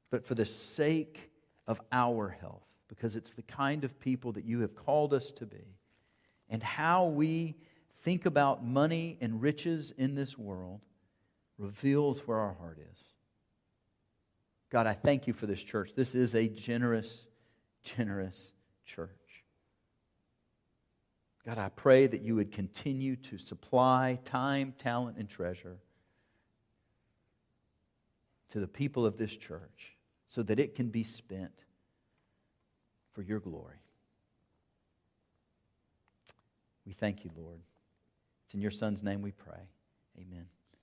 but 0.10 0.26
for 0.26 0.36
the 0.36 0.46
sake 0.46 1.32
of 1.68 1.82
our 1.92 2.30
health, 2.30 2.64
because 2.88 3.16
it's 3.16 3.32
the 3.32 3.42
kind 3.44 3.84
of 3.84 4.00
people 4.00 4.32
that 4.34 4.46
you 4.46 4.62
have 4.62 4.76
called 4.76 5.14
us 5.14 5.32
to 5.34 5.46
be. 5.46 5.76
And 6.50 6.64
how 6.64 7.06
we 7.06 7.56
think 8.00 8.26
about 8.26 8.66
money 8.66 9.18
and 9.20 9.42
riches 9.42 9.92
in 9.98 10.16
this 10.16 10.38
world 10.38 10.82
reveals 11.58 12.22
where 12.22 12.38
our 12.38 12.54
heart 12.54 12.80
is. 12.94 13.04
God, 14.70 14.88
I 14.88 14.94
thank 14.94 15.28
you 15.28 15.34
for 15.34 15.46
this 15.46 15.62
church. 15.62 15.92
This 15.96 16.16
is 16.16 16.36
a 16.36 16.48
generous, 16.48 17.26
generous 17.84 18.54
church. 18.86 19.10
God, 21.46 21.58
I 21.58 21.70
pray 21.70 22.08
that 22.08 22.22
you 22.22 22.36
would 22.36 22.52
continue 22.52 23.16
to 23.16 23.38
supply 23.38 24.20
time, 24.26 24.74
talent, 24.78 25.18
and 25.18 25.30
treasure 25.30 25.78
to 28.50 28.60
the 28.60 28.68
people 28.68 29.06
of 29.06 29.18
this 29.18 29.36
church 29.36 29.97
so 30.28 30.44
that 30.44 30.60
it 30.60 30.76
can 30.76 30.90
be 30.90 31.04
spent 31.04 31.64
for 33.14 33.22
your 33.22 33.40
glory. 33.40 33.82
We 36.86 36.94
thank 36.94 37.24
you, 37.24 37.32
Lord. 37.36 37.60
It's 38.46 38.54
in 38.54 38.62
your 38.62 38.72
Son's 38.72 39.04
name 39.04 39.22
we 39.22 39.32
pray. 39.32 39.70
Amen. 40.18 40.46